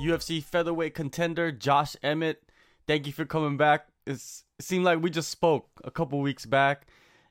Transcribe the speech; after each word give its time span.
UFC 0.00 0.42
featherweight 0.42 0.94
contender 0.94 1.52
Josh 1.52 1.96
Emmett. 2.02 2.42
Thank 2.86 3.06
you 3.06 3.12
for 3.12 3.24
coming 3.24 3.56
back. 3.56 3.88
It's, 4.06 4.44
it 4.58 4.64
seemed 4.64 4.84
like 4.84 5.02
we 5.02 5.10
just 5.10 5.30
spoke 5.30 5.68
a 5.84 5.90
couple 5.90 6.20
weeks 6.20 6.46
back, 6.46 6.86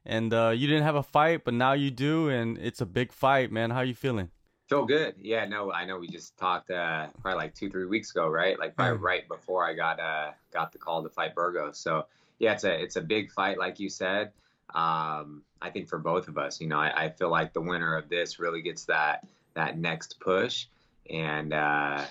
and 0.05 0.33
uh, 0.33 0.53
you 0.55 0.67
didn't 0.67 0.83
have 0.83 0.95
a 0.95 1.03
fight, 1.03 1.43
but 1.43 1.53
now 1.53 1.73
you 1.73 1.91
do, 1.91 2.29
and 2.29 2.57
it's 2.57 2.81
a 2.81 2.85
big 2.85 3.11
fight, 3.11 3.51
man. 3.51 3.71
How 3.71 3.77
are 3.77 3.85
you 3.85 3.95
feeling? 3.95 4.29
Feel 4.69 4.85
good. 4.85 5.15
Yeah, 5.19 5.45
no, 5.45 5.71
I 5.71 5.85
know 5.85 5.97
we 5.97 6.07
just 6.07 6.37
talked 6.37 6.69
uh, 6.69 7.07
probably 7.21 7.37
like 7.37 7.55
two, 7.55 7.71
three 7.71 7.85
weeks 7.85 8.11
ago, 8.11 8.27
right? 8.27 8.57
Like 8.59 8.75
probably 8.75 8.99
mm. 8.99 9.01
right 9.01 9.27
before 9.27 9.67
I 9.67 9.73
got 9.73 9.99
uh, 9.99 10.31
got 10.53 10.71
the 10.71 10.77
call 10.77 11.01
to 11.01 11.09
fight 11.09 11.33
Burgos. 11.33 11.79
So 11.79 12.05
yeah, 12.37 12.53
it's 12.53 12.63
a 12.63 12.79
it's 12.79 12.95
a 12.95 13.01
big 13.01 13.31
fight, 13.31 13.57
like 13.57 13.79
you 13.79 13.89
said. 13.89 14.31
Um, 14.75 15.41
I 15.59 15.71
think 15.71 15.89
for 15.89 15.97
both 15.97 16.27
of 16.27 16.37
us, 16.37 16.61
you 16.61 16.67
know, 16.67 16.77
I, 16.77 17.05
I, 17.05 17.09
feel 17.09 17.29
like 17.29 17.53
the 17.53 17.61
winner 17.61 17.97
of 17.97 18.07
this 18.07 18.37
really 18.37 18.61
gets 18.61 18.85
that 18.85 19.27
that 19.55 19.79
next 19.79 20.19
push, 20.19 20.67
and 21.09 21.51
uh, 21.51 22.05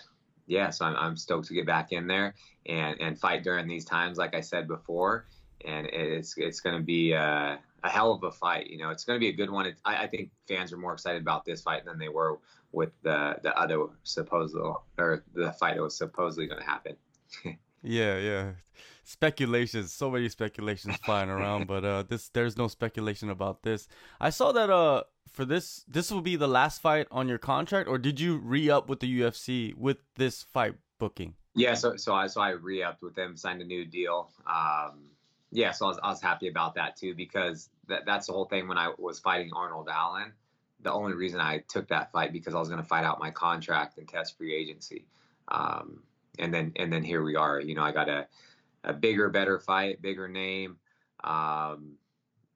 yeah, 0.49 0.71
so 0.71 0.87
I'm, 0.87 0.97
I'm 0.97 1.17
stoked 1.17 1.47
to 1.49 1.55
get 1.55 1.67
back 1.67 1.93
in 1.93 2.07
there 2.07 2.35
and 2.67 3.01
and 3.01 3.19
fight 3.19 3.45
during 3.45 3.69
these 3.69 3.85
times, 3.85 4.19
like 4.19 4.35
I 4.35 4.41
said 4.41 4.67
before, 4.67 5.27
and 5.65 5.87
it's 5.87 6.37
it's 6.37 6.61
going 6.61 6.77
to 6.77 6.83
be. 6.83 7.15
Uh, 7.15 7.57
a 7.85 7.89
hell 7.89 8.13
of 8.13 8.23
a 8.25 8.33
fight. 8.33 8.69
You 8.69 8.79
know, 8.79 8.91
it's 8.91 9.05
going 9.05 9.17
to 9.17 9.21
be 9.21 9.29
a 9.29 9.33
good 9.33 9.51
one. 9.51 9.67
It, 9.67 9.77
I, 9.85 10.05
I, 10.05 10.07
think 10.09 10.31
fans 10.49 10.73
are 10.73 10.77
more 10.77 10.93
excited 10.93 11.23
about 11.23 11.45
this 11.45 11.61
fight 11.61 11.85
than 11.85 11.99
they 11.99 12.09
were 12.09 12.39
with 12.73 12.91
the 13.03 13.37
the 13.43 13.57
other 13.57 13.87
supposed 14.03 14.57
or 14.57 15.25
the 15.35 15.53
fight 15.53 15.77
that 15.77 15.83
was 15.83 15.97
supposedly 15.97 16.47
going 16.47 16.61
to 16.61 16.67
happen. 16.67 16.97
yeah, 17.83 18.19
yeah. 18.19 18.51
Speculations, 19.05 19.93
so 19.93 20.11
many 20.11 20.29
speculations 20.29 20.97
flying 21.05 21.31
around, 21.31 21.67
but 21.73 21.85
uh, 21.85 22.03
this 22.03 22.29
there's 22.31 22.57
no 22.57 22.69
speculation 22.69 23.31
about 23.31 23.63
this. 23.63 23.89
I 24.21 24.31
saw 24.31 24.53
that 24.53 24.71
uh 24.71 25.05
for 25.31 25.45
this 25.45 25.85
this 25.89 26.11
will 26.11 26.21
be 26.21 26.37
the 26.37 26.49
last 26.49 26.81
fight 26.81 27.07
on 27.11 27.29
your 27.29 27.39
contract, 27.39 27.89
or 27.89 27.99
did 27.99 28.21
you 28.21 28.39
re 28.39 28.71
up 28.71 28.89
with 28.89 29.01
the 29.01 29.21
UFC 29.21 29.75
with 29.75 29.99
this 30.17 30.43
fight 30.43 30.75
booking? 30.99 31.35
Yeah, 31.55 31.75
so 31.75 31.97
so 31.97 32.15
I 32.15 32.27
so 32.27 32.41
I 32.41 32.51
re 32.51 32.83
upped 32.83 33.03
with 33.03 33.15
them, 33.15 33.37
signed 33.37 33.63
a 33.63 33.65
new 33.65 33.85
deal. 33.85 34.31
Um, 34.47 35.11
yeah, 35.51 35.73
so 35.73 35.87
I 35.87 35.89
was, 35.89 35.99
I 36.03 36.09
was 36.11 36.21
happy 36.21 36.49
about 36.49 36.75
that 36.75 36.97
too 36.97 37.15
because 37.15 37.71
that, 37.87 38.05
that's 38.05 38.27
the 38.27 38.33
whole 38.33 38.45
thing 38.45 38.69
when 38.69 38.79
I 38.79 38.93
was 38.99 39.19
fighting 39.19 39.51
Arnold 39.55 39.89
Allen. 39.91 40.33
The 40.81 40.93
only 40.93 41.15
reason 41.15 41.41
I 41.41 41.65
took 41.69 41.89
that 41.89 42.13
fight 42.13 42.33
because 42.33 42.55
I 42.55 42.59
was 42.59 42.69
going 42.69 42.81
to 42.81 42.87
fight 42.87 43.05
out 43.05 43.19
my 43.19 43.31
contract 43.31 43.99
and 43.99 44.07
test 44.07 44.37
free 44.37 44.55
agency. 44.55 45.07
Um, 45.49 46.03
and 46.39 46.53
then 46.53 46.73
and 46.77 46.93
then 46.93 47.03
here 47.03 47.25
we 47.25 47.35
are. 47.35 47.61
You 47.61 47.75
know, 47.75 47.83
I 47.83 47.93
got 47.93 48.09
a 48.09 48.27
a 48.85 48.93
bigger, 48.93 49.29
better 49.29 49.59
fight, 49.59 50.01
bigger 50.01 50.29
name. 50.29 50.77
Um, 51.25 51.97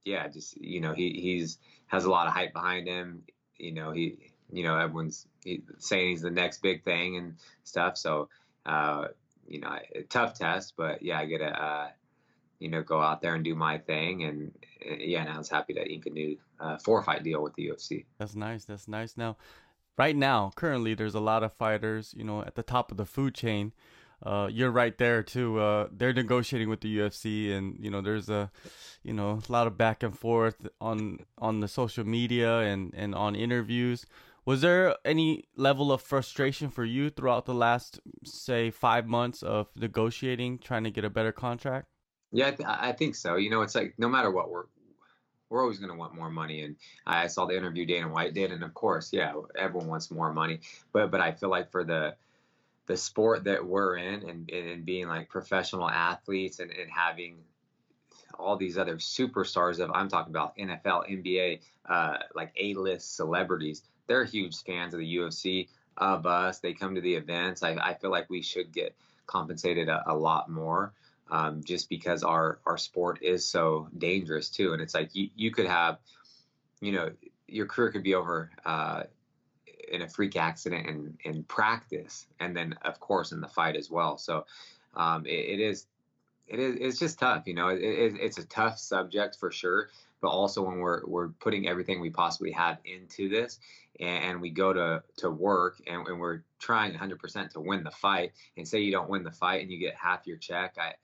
yeah, 0.04 0.28
just 0.28 0.60
you 0.60 0.80
know, 0.80 0.92
he 0.92 1.10
he's 1.20 1.58
has 1.86 2.04
a 2.04 2.10
lot 2.10 2.26
of 2.26 2.32
hype 2.32 2.52
behind 2.52 2.86
him. 2.86 3.22
You 3.58 3.72
know, 3.72 3.92
he 3.92 4.18
you 4.52 4.64
know 4.64 4.76
everyone's 4.78 5.26
saying 5.78 6.10
he's 6.10 6.22
the 6.22 6.30
next 6.30 6.62
big 6.62 6.84
thing 6.84 7.16
and 7.16 7.36
stuff. 7.64 7.96
So 7.96 8.28
uh, 8.66 9.08
you 9.46 9.60
know, 9.60 9.78
tough 10.08 10.38
test, 10.38 10.74
but 10.76 11.02
yeah, 11.02 11.18
I 11.18 11.26
get 11.26 11.40
a. 11.40 11.62
Uh, 11.62 11.88
you 12.62 12.68
know, 12.68 12.80
go 12.80 13.02
out 13.02 13.20
there 13.20 13.34
and 13.34 13.42
do 13.42 13.56
my 13.56 13.76
thing. 13.76 14.22
And 14.22 14.52
uh, 14.88 14.94
yeah, 14.94 15.24
now 15.24 15.34
I 15.34 15.38
was 15.38 15.48
happy 15.48 15.74
to 15.74 15.84
ink 15.84 16.06
a 16.06 16.10
new 16.10 16.38
uh, 16.60 16.78
four 16.78 17.02
fight 17.02 17.24
deal 17.24 17.42
with 17.42 17.54
the 17.54 17.66
UFC. 17.66 18.04
That's 18.18 18.36
nice. 18.36 18.64
That's 18.64 18.86
nice. 18.86 19.16
Now, 19.16 19.36
right 19.98 20.14
now, 20.14 20.52
currently, 20.54 20.94
there's 20.94 21.16
a 21.16 21.20
lot 21.20 21.42
of 21.42 21.52
fighters, 21.52 22.14
you 22.16 22.22
know, 22.22 22.42
at 22.42 22.54
the 22.54 22.62
top 22.62 22.92
of 22.92 22.98
the 22.98 23.04
food 23.04 23.34
chain. 23.34 23.72
Uh, 24.22 24.48
you're 24.50 24.70
right 24.70 24.96
there 24.98 25.22
too. 25.22 25.58
Uh, 25.58 25.88
they're 25.90 26.12
negotiating 26.12 26.68
with 26.68 26.80
the 26.80 26.98
UFC, 26.98 27.52
and 27.52 27.76
you 27.80 27.90
know, 27.90 28.00
there's 28.00 28.28
a, 28.28 28.50
you 29.02 29.12
know, 29.12 29.40
a 29.48 29.52
lot 29.52 29.66
of 29.66 29.76
back 29.76 30.02
and 30.02 30.16
forth 30.16 30.68
on 30.80 31.18
on 31.38 31.60
the 31.60 31.68
social 31.68 32.04
media 32.04 32.60
and 32.60 32.94
and 32.94 33.14
on 33.14 33.34
interviews. 33.34 34.06
Was 34.44 34.60
there 34.60 34.96
any 35.04 35.44
level 35.56 35.92
of 35.92 36.02
frustration 36.02 36.68
for 36.70 36.84
you 36.84 37.10
throughout 37.10 37.46
the 37.46 37.54
last, 37.54 38.00
say, 38.24 38.70
five 38.70 39.06
months 39.06 39.42
of 39.42 39.68
negotiating, 39.76 40.58
trying 40.58 40.82
to 40.82 40.90
get 40.90 41.04
a 41.04 41.10
better 41.10 41.30
contract? 41.30 41.86
Yeah, 42.32 42.48
I, 42.48 42.50
th- 42.50 42.68
I 42.68 42.92
think 42.92 43.14
so. 43.14 43.36
You 43.36 43.50
know, 43.50 43.62
it's 43.62 43.74
like 43.74 43.94
no 43.98 44.08
matter 44.08 44.30
what, 44.30 44.50
we're 44.50 44.64
we're 45.48 45.60
always 45.60 45.78
going 45.78 45.90
to 45.92 45.98
want 45.98 46.14
more 46.14 46.30
money. 46.30 46.62
And 46.62 46.76
I 47.06 47.26
saw 47.26 47.44
the 47.44 47.56
interview 47.56 47.84
Dana 47.84 48.08
White 48.08 48.34
did, 48.34 48.52
and 48.52 48.64
of 48.64 48.72
course, 48.72 49.12
yeah, 49.12 49.34
everyone 49.56 49.88
wants 49.88 50.10
more 50.10 50.32
money. 50.32 50.60
But 50.92 51.10
but 51.10 51.20
I 51.20 51.32
feel 51.32 51.50
like 51.50 51.70
for 51.70 51.84
the 51.84 52.14
the 52.86 52.96
sport 52.96 53.44
that 53.44 53.64
we're 53.64 53.96
in 53.96 54.28
and, 54.28 54.50
and 54.50 54.84
being 54.84 55.08
like 55.08 55.28
professional 55.28 55.88
athletes 55.88 56.58
and, 56.58 56.70
and 56.70 56.90
having 56.90 57.38
all 58.38 58.56
these 58.56 58.78
other 58.78 58.96
superstars 58.96 59.78
of 59.78 59.90
I'm 59.92 60.08
talking 60.08 60.32
about 60.32 60.56
NFL, 60.56 61.08
NBA, 61.08 61.60
uh, 61.88 62.18
like 62.34 62.52
A-list 62.58 63.16
celebrities. 63.16 63.82
They're 64.06 64.24
huge 64.24 64.62
fans 64.62 64.94
of 64.94 65.00
the 65.00 65.16
UFC 65.16 65.68
of 65.96 66.26
us. 66.26 66.58
They 66.58 66.72
come 66.72 66.94
to 66.94 67.00
the 67.00 67.14
events. 67.14 67.62
I, 67.62 67.74
I 67.74 67.94
feel 67.94 68.10
like 68.10 68.28
we 68.28 68.42
should 68.42 68.72
get 68.72 68.96
compensated 69.26 69.88
a, 69.88 70.02
a 70.10 70.14
lot 70.14 70.50
more 70.50 70.92
um, 71.30 71.62
just 71.64 71.88
because 71.88 72.22
our 72.22 72.58
our 72.66 72.78
sport 72.78 73.22
is 73.22 73.44
so 73.44 73.88
dangerous 73.96 74.50
too. 74.50 74.72
And 74.72 74.82
it's 74.82 74.94
like 74.94 75.14
you, 75.14 75.30
you 75.36 75.50
could 75.50 75.66
have, 75.66 75.98
you 76.80 76.92
know, 76.92 77.12
your 77.46 77.66
career 77.66 77.90
could 77.90 78.02
be 78.02 78.14
over 78.14 78.50
uh, 78.64 79.04
in 79.92 80.02
a 80.02 80.08
freak 80.08 80.36
accident 80.36 80.86
in, 80.86 81.18
in 81.24 81.44
practice, 81.44 82.26
and 82.40 82.56
then 82.56 82.74
of 82.82 82.98
course 82.98 83.30
in 83.30 83.40
the 83.40 83.48
fight 83.48 83.76
as 83.76 83.90
well. 83.90 84.18
So 84.18 84.46
um, 84.94 85.26
it, 85.26 85.30
it 85.30 85.60
is 85.60 85.86
it 86.48 86.58
is 86.58 86.76
it's 86.80 86.98
just 86.98 87.18
tough. 87.18 87.46
You 87.46 87.54
know, 87.54 87.68
it, 87.68 87.80
it, 87.80 88.14
it's 88.20 88.38
a 88.38 88.46
tough 88.46 88.78
subject 88.78 89.36
for 89.36 89.50
sure. 89.50 89.90
But 90.20 90.28
also 90.28 90.62
when 90.62 90.78
we're 90.78 91.04
we're 91.06 91.28
putting 91.28 91.68
everything 91.68 92.00
we 92.00 92.10
possibly 92.10 92.52
have 92.52 92.78
into 92.84 93.28
this, 93.28 93.58
and, 94.00 94.24
and 94.24 94.40
we 94.40 94.50
go 94.50 94.72
to 94.72 95.02
to 95.18 95.30
work 95.30 95.80
and, 95.86 96.06
and 96.06 96.18
we're 96.18 96.42
trying 96.58 96.94
100% 96.94 97.50
to 97.50 97.60
win 97.60 97.84
the 97.84 97.90
fight, 97.90 98.32
and 98.56 98.66
say 98.66 98.80
you 98.80 98.92
don't 98.92 99.10
win 99.10 99.24
the 99.24 99.32
fight 99.32 99.62
and 99.62 99.70
you 99.70 99.78
get 99.78 99.94
half 99.94 100.26
your 100.26 100.38
check, 100.38 100.76
I 100.78 100.94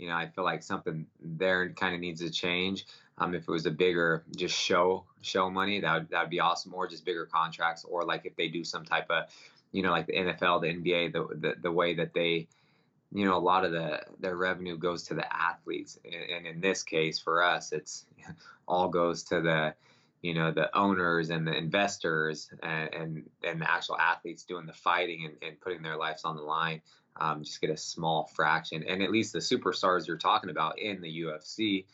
you 0.00 0.08
know, 0.08 0.14
I 0.14 0.28
feel 0.28 0.44
like 0.44 0.62
something 0.62 1.06
there 1.20 1.68
kind 1.74 1.94
of 1.94 2.00
needs 2.00 2.22
to 2.22 2.30
change. 2.30 2.86
Um, 3.20 3.34
if 3.34 3.42
it 3.42 3.50
was 3.50 3.66
a 3.66 3.70
bigger 3.70 4.24
just 4.34 4.56
show 4.56 5.04
show 5.20 5.50
money, 5.50 5.80
that 5.80 5.94
would 5.94 6.08
that 6.10 6.22
would 6.22 6.30
be 6.30 6.40
awesome, 6.40 6.74
or 6.74 6.88
just 6.88 7.04
bigger 7.04 7.26
contracts, 7.26 7.84
or 7.84 8.04
like 8.04 8.24
if 8.24 8.34
they 8.34 8.48
do 8.48 8.64
some 8.64 8.84
type 8.84 9.10
of, 9.10 9.24
you 9.72 9.82
know, 9.82 9.90
like 9.90 10.06
the 10.06 10.14
NFL, 10.14 10.62
the 10.62 10.68
NBA, 10.68 11.12
the 11.12 11.28
the, 11.36 11.54
the 11.60 11.70
way 11.70 11.94
that 11.94 12.14
they, 12.14 12.48
you 13.12 13.24
know, 13.24 13.36
a 13.36 13.38
lot 13.38 13.64
of 13.64 13.72
the 13.72 14.00
their 14.18 14.36
revenue 14.36 14.76
goes 14.76 15.04
to 15.04 15.14
the 15.14 15.36
athletes, 15.36 15.98
and, 16.04 16.14
and 16.14 16.46
in 16.46 16.60
this 16.60 16.82
case 16.82 17.18
for 17.18 17.42
us, 17.42 17.72
it's 17.72 18.06
all 18.66 18.88
goes 18.88 19.22
to 19.24 19.42
the 19.42 19.74
you 20.22 20.34
know 20.34 20.50
the 20.50 20.74
owners 20.76 21.30
and 21.30 21.46
the 21.46 21.54
investors 21.54 22.50
and 22.62 22.94
and, 22.94 23.30
and 23.44 23.60
the 23.60 23.70
actual 23.70 23.98
athletes 23.98 24.44
doing 24.44 24.66
the 24.66 24.72
fighting 24.72 25.26
and, 25.26 25.36
and 25.46 25.60
putting 25.60 25.82
their 25.82 25.96
lives 25.96 26.24
on 26.24 26.36
the 26.36 26.42
line 26.42 26.80
um, 27.16 27.42
just 27.42 27.60
get 27.60 27.70
a 27.70 27.76
small 27.76 28.26
fraction. 28.34 28.84
And 28.86 29.02
at 29.02 29.10
least 29.10 29.32
the 29.32 29.38
superstars 29.38 30.06
you're 30.06 30.16
talking 30.16 30.50
about 30.50 30.78
in 30.78 31.00
the 31.00 31.22
UFC, 31.22 31.84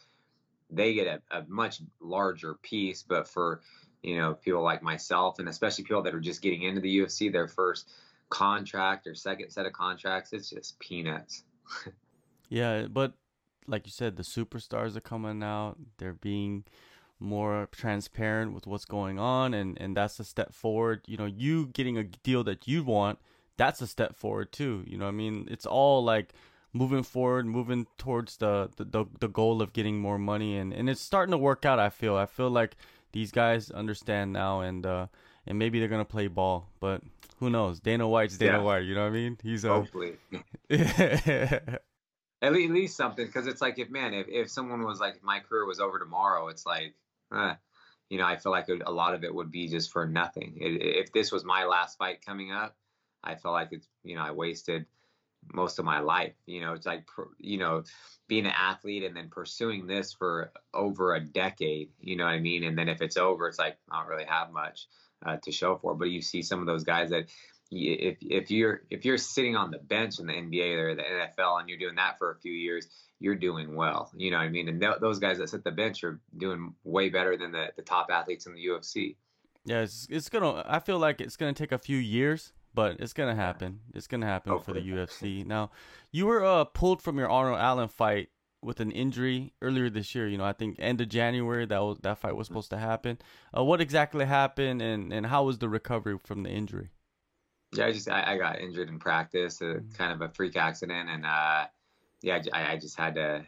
they 0.71 0.95
get 0.95 1.07
a, 1.07 1.39
a 1.39 1.45
much 1.49 1.81
larger 2.01 2.55
piece. 2.55 3.03
But 3.03 3.29
for 3.29 3.61
you 4.03 4.17
know 4.19 4.35
people 4.35 4.63
like 4.63 4.83
myself, 4.83 5.39
and 5.39 5.49
especially 5.49 5.85
people 5.85 6.03
that 6.03 6.15
are 6.15 6.21
just 6.21 6.43
getting 6.43 6.63
into 6.63 6.81
the 6.81 6.99
UFC, 6.99 7.31
their 7.31 7.49
first 7.49 7.91
contract 8.29 9.07
or 9.07 9.15
second 9.15 9.51
set 9.51 9.67
of 9.67 9.73
contracts, 9.73 10.33
it's 10.33 10.51
just 10.51 10.79
peanuts. 10.79 11.45
yeah, 12.49 12.87
but 12.91 13.15
like 13.67 13.87
you 13.87 13.93
said, 13.93 14.17
the 14.17 14.23
superstars 14.23 14.97
are 14.97 15.01
coming 15.01 15.43
out. 15.43 15.77
They're 15.99 16.13
being 16.13 16.65
more 17.19 17.67
transparent 17.73 18.53
with 18.53 18.67
what's 18.67 18.85
going 18.85 19.19
on 19.19 19.55
and 19.55 19.81
and 19.81 19.97
that's 19.97 20.21
a 20.21 20.25
step 20.25 20.53
forward 20.53 21.01
you 21.07 21.17
know 21.17 21.25
you 21.25 21.67
getting 21.69 21.97
a 21.97 22.05
deal 22.05 22.45
that 22.45 22.69
you 22.69 22.85
want 22.85 23.19
that's 23.57 23.81
a 23.81 23.87
step 23.87 24.17
forward 24.17 24.53
too. 24.53 24.85
You 24.87 24.99
know, 24.99 25.07
I 25.07 25.11
mean, 25.11 25.49
it's 25.51 25.67
all 25.67 26.05
like 26.05 26.33
moving 26.77 27.03
forward, 27.03 27.47
moving 27.47 27.87
towards 27.99 28.37
the, 28.37 28.71
the 28.77 29.07
the, 29.21 29.29
goal 29.29 29.63
of 29.63 29.73
getting 29.73 29.99
more 29.99 30.19
money, 30.19 30.57
and 30.57 30.73
and 30.73 30.89
it's 30.89 31.01
starting 31.01 31.33
to 31.33 31.39
work 31.39 31.65
out. 31.65 31.79
I 31.79 31.89
feel. 31.89 32.17
I 32.17 32.27
feel 32.27 32.51
like 32.51 32.77
these 33.13 33.33
guys 33.33 33.71
understand 33.71 34.33
now, 34.33 34.61
and 34.61 34.85
uh, 34.85 35.07
and 35.47 35.59
maybe 35.59 35.79
they're 35.79 35.89
gonna 35.89 36.05
play 36.05 36.29
ball, 36.29 36.69
but 36.81 37.03
who 37.39 37.51
knows? 37.51 37.81
Dana 37.81 38.07
White's 38.07 38.39
Dana 38.39 38.59
yeah. 38.59 38.63
White. 38.63 38.85
You 38.85 38.95
know 38.95 39.03
what 39.03 39.09
I 39.09 39.11
mean? 39.11 39.39
He's 39.43 39.65
uh, 39.65 39.69
hopefully. 39.69 40.15
at 40.71 42.53
least 42.53 42.97
something, 42.97 43.27
because 43.27 43.47
it's 43.47 43.61
like 43.61 43.79
if 43.79 43.91
man, 43.91 44.15
if 44.15 44.27
if 44.29 44.51
someone 44.51 44.85
was 44.85 45.01
like, 45.01 45.23
my 45.23 45.41
career 45.41 45.67
was 45.67 45.81
over 45.81 45.99
tomorrow, 45.99 46.49
it's 46.49 46.67
like, 46.67 46.95
you 48.11 48.19
know, 48.19 48.27
I 48.27 48.37
feel 48.37 48.53
like 48.53 48.69
a 48.69 48.93
lot 48.93 49.15
of 49.15 49.25
it 49.25 49.35
would 49.35 49.51
be 49.51 49.69
just 49.69 49.91
for 49.93 50.07
nothing. 50.07 50.59
If 50.61 51.13
this 51.13 51.33
was 51.33 51.45
my 51.45 51.65
last 51.65 51.99
fight 51.99 52.25
coming 52.25 52.53
up 52.53 52.77
I 53.27 53.35
felt 53.35 53.55
like 53.55 53.69
it's 53.73 53.89
you 54.05 54.15
know 54.15 54.23
I 54.23 54.31
wasted 54.31 54.87
most 55.53 55.79
of 55.79 55.85
my 55.85 56.01
life. 56.01 56.35
You 56.47 56.61
know, 56.61 56.73
it's 56.73 56.87
like 56.87 57.07
you 57.39 57.59
know 57.59 57.85
being 58.29 58.47
an 58.47 58.53
athlete 58.57 59.05
and 59.05 59.17
then 59.17 59.29
pursuing 59.29 59.87
this 59.87 60.13
for 60.13 60.53
over 60.75 61.15
a 61.15 61.21
decade. 61.21 61.91
You 62.01 62.17
know 62.17 62.25
what 62.25 62.31
I 62.31 62.41
mean? 62.41 62.65
And 62.65 62.77
then 62.77 62.89
if 62.89 63.01
it's 63.03 63.17
over, 63.17 63.49
it's 63.49 63.59
like 63.59 63.77
I 63.91 64.01
don't 64.01 64.09
really 64.09 64.25
have 64.25 64.53
much 64.53 64.89
uh, 65.25 65.37
to 65.43 65.53
show 65.53 65.77
for. 65.77 65.95
But 65.95 66.11
you 66.11 66.21
see 66.21 66.43
some 66.43 66.61
of 66.61 66.67
those 66.67 66.85
guys 66.85 67.11
that 67.11 67.27
if 67.71 68.19
if 68.21 68.51
you're 68.51 68.83
if 68.91 69.05
you're 69.05 69.19
sitting 69.19 69.57
on 69.57 69.71
the 69.71 69.79
bench 69.79 70.19
in 70.19 70.27
the 70.27 70.33
NBA 70.33 70.79
or 70.79 70.95
the 70.95 71.03
NFL 71.03 71.61
and 71.61 71.69
you're 71.69 71.79
doing 71.79 71.97
that 71.97 72.19
for 72.19 72.33
a 72.33 72.37
few 72.37 72.53
years, 72.53 72.89
you're 73.19 73.35
doing 73.35 73.75
well. 73.75 74.11
You 74.17 74.31
know 74.31 74.39
what 74.39 74.45
I 74.45 74.49
mean? 74.49 74.69
And 74.69 74.81
th- 74.81 74.97
those 75.01 75.19
guys 75.19 75.39
that 75.39 75.49
sit 75.49 75.65
the 75.65 75.71
bench 75.71 76.05
are 76.05 76.21
doing 76.37 76.75
way 76.85 77.09
better 77.09 77.37
than 77.37 77.53
the 77.53 77.69
the 77.77 77.83
top 77.83 78.09
athletes 78.11 78.47
in 78.47 78.55
the 78.55 78.65
UFC. 78.65 79.17
Yeah, 79.65 79.81
it's 79.81 80.07
it's 80.11 80.29
gonna. 80.29 80.65
I 80.67 80.79
feel 80.79 80.99
like 80.99 81.21
it's 81.21 81.37
gonna 81.37 81.53
take 81.53 81.73
a 81.73 81.79
few 81.79 81.97
years 81.97 82.53
but 82.77 83.01
it's 83.01 83.15
gonna 83.15 83.35
happen. 83.35 83.81
It's 83.95 84.07
gonna 84.07 84.27
happen 84.27 84.53
Hopefully. 84.53 84.81
for 84.81 84.85
the 84.85 84.93
UFC. 84.93 85.45
Now, 85.57 85.71
you 86.13 86.27
were 86.27 86.45
uh, 86.45 86.65
pulled 86.65 87.03
from 87.03 87.19
your 87.19 87.29
Arnold 87.29 87.59
Allen 87.59 87.89
fight 87.89 88.29
with 88.63 88.81
an 88.81 88.91
injury 88.91 89.55
earlier 89.63 89.89
this 89.89 90.15
year. 90.15 90.29
You 90.29 90.37
know, 90.37 90.45
I 90.45 90.53
think 90.53 90.77
end 90.79 91.01
of 91.01 91.09
January 91.09 91.65
that 91.65 91.83
was 91.83 91.99
that 92.03 92.19
fight 92.19 92.37
was 92.37 92.47
supposed 92.47 92.71
to 92.71 92.79
happen. 92.79 93.19
Uh, 93.57 93.65
what 93.65 93.81
exactly 93.81 94.27
happened, 94.27 94.83
and 94.83 95.13
and 95.13 95.27
how 95.27 95.45
was 95.45 95.59
the 95.59 95.71
recovery 95.71 96.19
from 96.23 96.43
the 96.43 96.51
injury? 96.51 96.91
Yeah, 97.75 97.87
I 97.87 97.93
just 97.93 98.11
I, 98.11 98.35
I 98.35 98.39
got 98.39 98.61
injured 98.61 98.91
in 98.91 98.99
practice, 98.99 99.63
uh, 99.63 99.65
mm-hmm. 99.65 99.93
kind 99.93 100.13
of 100.13 100.21
a 100.21 100.29
freak 100.35 100.57
accident, 100.57 101.09
and 101.09 101.25
uh, 101.25 101.67
yeah, 102.21 102.43
I, 102.53 102.73
I 102.73 102.77
just 102.77 102.99
had 102.99 103.15
to 103.15 103.47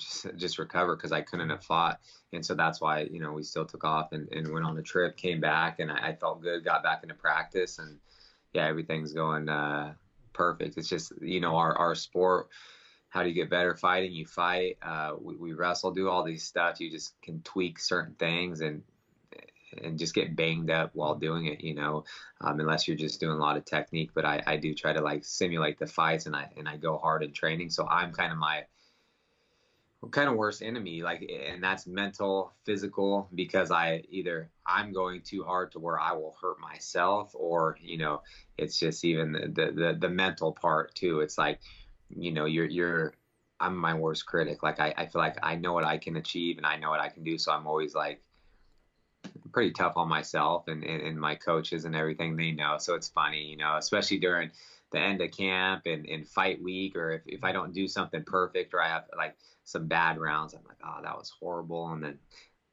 just 0.00 0.26
just 0.36 0.58
recover 0.58 0.96
because 0.96 1.12
I 1.12 1.20
couldn't 1.20 1.50
have 1.50 1.64
fought, 1.64 2.00
and 2.32 2.44
so 2.44 2.54
that's 2.54 2.80
why 2.80 3.02
you 3.02 3.20
know 3.20 3.32
we 3.32 3.42
still 3.42 3.64
took 3.64 3.84
off 3.84 4.12
and, 4.12 4.28
and 4.32 4.52
went 4.52 4.64
on 4.64 4.76
a 4.78 4.82
trip, 4.82 5.16
came 5.16 5.40
back, 5.40 5.78
and 5.78 5.90
I, 5.90 6.08
I 6.08 6.16
felt 6.16 6.42
good, 6.42 6.64
got 6.64 6.82
back 6.82 7.02
into 7.02 7.14
practice, 7.14 7.78
and 7.78 7.98
yeah, 8.52 8.66
everything's 8.66 9.12
going 9.12 9.48
uh, 9.48 9.94
perfect. 10.32 10.76
It's 10.76 10.88
just 10.88 11.12
you 11.20 11.40
know 11.40 11.56
our 11.56 11.76
our 11.76 11.94
sport. 11.94 12.48
How 13.08 13.22
do 13.22 13.28
you 13.28 13.34
get 13.34 13.50
better 13.50 13.74
fighting? 13.74 14.12
You 14.12 14.24
fight. 14.24 14.78
Uh, 14.82 15.14
we, 15.20 15.34
we 15.34 15.52
wrestle, 15.52 15.90
do 15.90 16.08
all 16.08 16.22
these 16.22 16.44
stuff. 16.44 16.80
You 16.80 16.90
just 16.90 17.20
can 17.22 17.42
tweak 17.42 17.80
certain 17.80 18.14
things 18.14 18.60
and 18.60 18.82
and 19.78 19.98
just 19.98 20.14
get 20.14 20.36
banged 20.36 20.70
up 20.70 20.90
while 20.94 21.14
doing 21.14 21.46
it, 21.46 21.62
you 21.62 21.74
know, 21.74 22.04
um, 22.40 22.58
unless 22.60 22.88
you're 22.88 22.96
just 22.96 23.20
doing 23.20 23.36
a 23.36 23.40
lot 23.40 23.56
of 23.56 23.64
technique. 23.64 24.10
But 24.14 24.24
I, 24.24 24.42
I 24.46 24.56
do 24.56 24.74
try 24.74 24.92
to 24.92 25.00
like 25.00 25.24
simulate 25.24 25.78
the 25.78 25.86
fights 25.86 26.26
and 26.26 26.34
I 26.34 26.48
and 26.56 26.68
I 26.68 26.76
go 26.76 26.98
hard 26.98 27.22
in 27.22 27.32
training. 27.32 27.70
So 27.70 27.86
I'm 27.86 28.12
kind 28.12 28.32
of 28.32 28.38
my 28.38 28.64
kind 30.08 30.30
of 30.30 30.34
worst 30.34 30.62
enemy 30.62 31.02
like 31.02 31.30
and 31.46 31.62
that's 31.62 31.86
mental 31.86 32.54
physical 32.64 33.28
because 33.34 33.70
i 33.70 34.02
either 34.08 34.48
i'm 34.64 34.94
going 34.94 35.20
too 35.20 35.44
hard 35.44 35.70
to 35.70 35.78
where 35.78 36.00
i 36.00 36.10
will 36.10 36.34
hurt 36.40 36.58
myself 36.58 37.30
or 37.34 37.76
you 37.82 37.98
know 37.98 38.22
it's 38.60 38.78
just 38.78 39.04
even 39.04 39.32
the 39.32 39.72
the 39.72 39.96
the, 39.98 40.08
mental 40.08 40.52
part 40.52 40.94
too. 40.94 41.20
It's 41.20 41.38
like 41.38 41.60
you 42.10 42.30
know 42.30 42.44
you're 42.44 42.66
you're 42.66 43.14
i'm 43.58 43.76
my 43.76 43.94
worst 43.94 44.26
critic. 44.26 44.62
Like 44.62 44.78
I, 44.78 44.92
I 44.96 45.06
feel 45.06 45.20
like 45.20 45.38
i 45.42 45.56
know 45.56 45.72
what 45.72 45.84
i 45.84 45.96
can 45.96 46.16
achieve 46.16 46.58
and 46.58 46.66
i 46.66 46.76
know 46.76 46.90
what 46.90 47.00
i 47.00 47.08
can 47.08 47.24
do. 47.24 47.38
So 47.38 47.52
i'm 47.52 47.66
always 47.66 47.94
like 47.94 48.22
pretty 49.52 49.72
tough 49.72 49.94
on 49.96 50.08
myself 50.08 50.68
and, 50.68 50.84
and, 50.84 51.02
and 51.02 51.20
my 51.20 51.34
coaches 51.34 51.84
and 51.84 51.96
everything 51.96 52.36
they 52.36 52.52
know. 52.52 52.76
So 52.78 52.94
it's 52.94 53.08
funny 53.08 53.44
you 53.44 53.56
know 53.56 53.76
especially 53.76 54.18
during 54.18 54.50
the 54.92 54.98
end 54.98 55.20
of 55.20 55.30
camp 55.30 55.82
and, 55.86 56.06
and 56.06 56.26
fight 56.26 56.62
week 56.62 56.96
or 56.96 57.12
if, 57.12 57.22
if 57.26 57.44
i 57.44 57.52
don't 57.52 57.72
do 57.72 57.86
something 57.86 58.24
perfect 58.24 58.74
or 58.74 58.82
i 58.82 58.88
have 58.88 59.04
like 59.16 59.36
some 59.70 59.86
bad 59.86 60.18
rounds. 60.18 60.54
I'm 60.54 60.60
like, 60.66 60.78
oh, 60.84 61.02
that 61.02 61.16
was 61.16 61.30
horrible. 61.30 61.88
And 61.92 62.02
then 62.02 62.18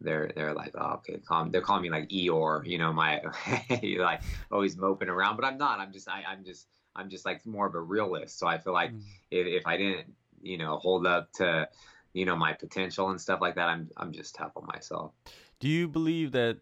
they're 0.01 0.31
they're 0.35 0.53
like, 0.53 0.73
oh, 0.75 0.95
okay, 0.95 1.19
calm. 1.25 1.51
They're 1.51 1.61
calling 1.61 1.83
me 1.83 1.89
like 1.89 2.09
Eeyore, 2.09 2.65
you 2.65 2.77
know, 2.77 2.91
my 2.91 3.21
like 3.97 4.21
always 4.51 4.77
moping 4.77 5.09
around. 5.09 5.35
But 5.35 5.45
I'm 5.45 5.57
not. 5.57 5.79
I'm 5.79 5.91
just 5.91 6.09
I, 6.09 6.23
I'm 6.27 6.43
just 6.43 6.67
I'm 6.95 7.09
just 7.09 7.25
like 7.25 7.45
more 7.45 7.67
of 7.67 7.75
a 7.75 7.81
realist. 7.81 8.39
So 8.39 8.47
I 8.47 8.57
feel 8.57 8.73
like 8.73 8.91
mm. 8.91 9.01
if, 9.31 9.47
if 9.47 9.67
I 9.67 9.77
didn't, 9.77 10.13
you 10.41 10.57
know, 10.57 10.77
hold 10.77 11.07
up 11.07 11.31
to, 11.33 11.67
you 12.13 12.25
know, 12.25 12.35
my 12.35 12.53
potential 12.53 13.09
and 13.09 13.19
stuff 13.19 13.41
like 13.41 13.55
that, 13.55 13.69
I'm 13.69 13.89
I'm 13.97 14.11
just 14.11 14.35
tough 14.35 14.51
on 14.55 14.65
myself. 14.65 15.13
Do 15.59 15.67
you 15.67 15.87
believe 15.87 16.33
that, 16.33 16.59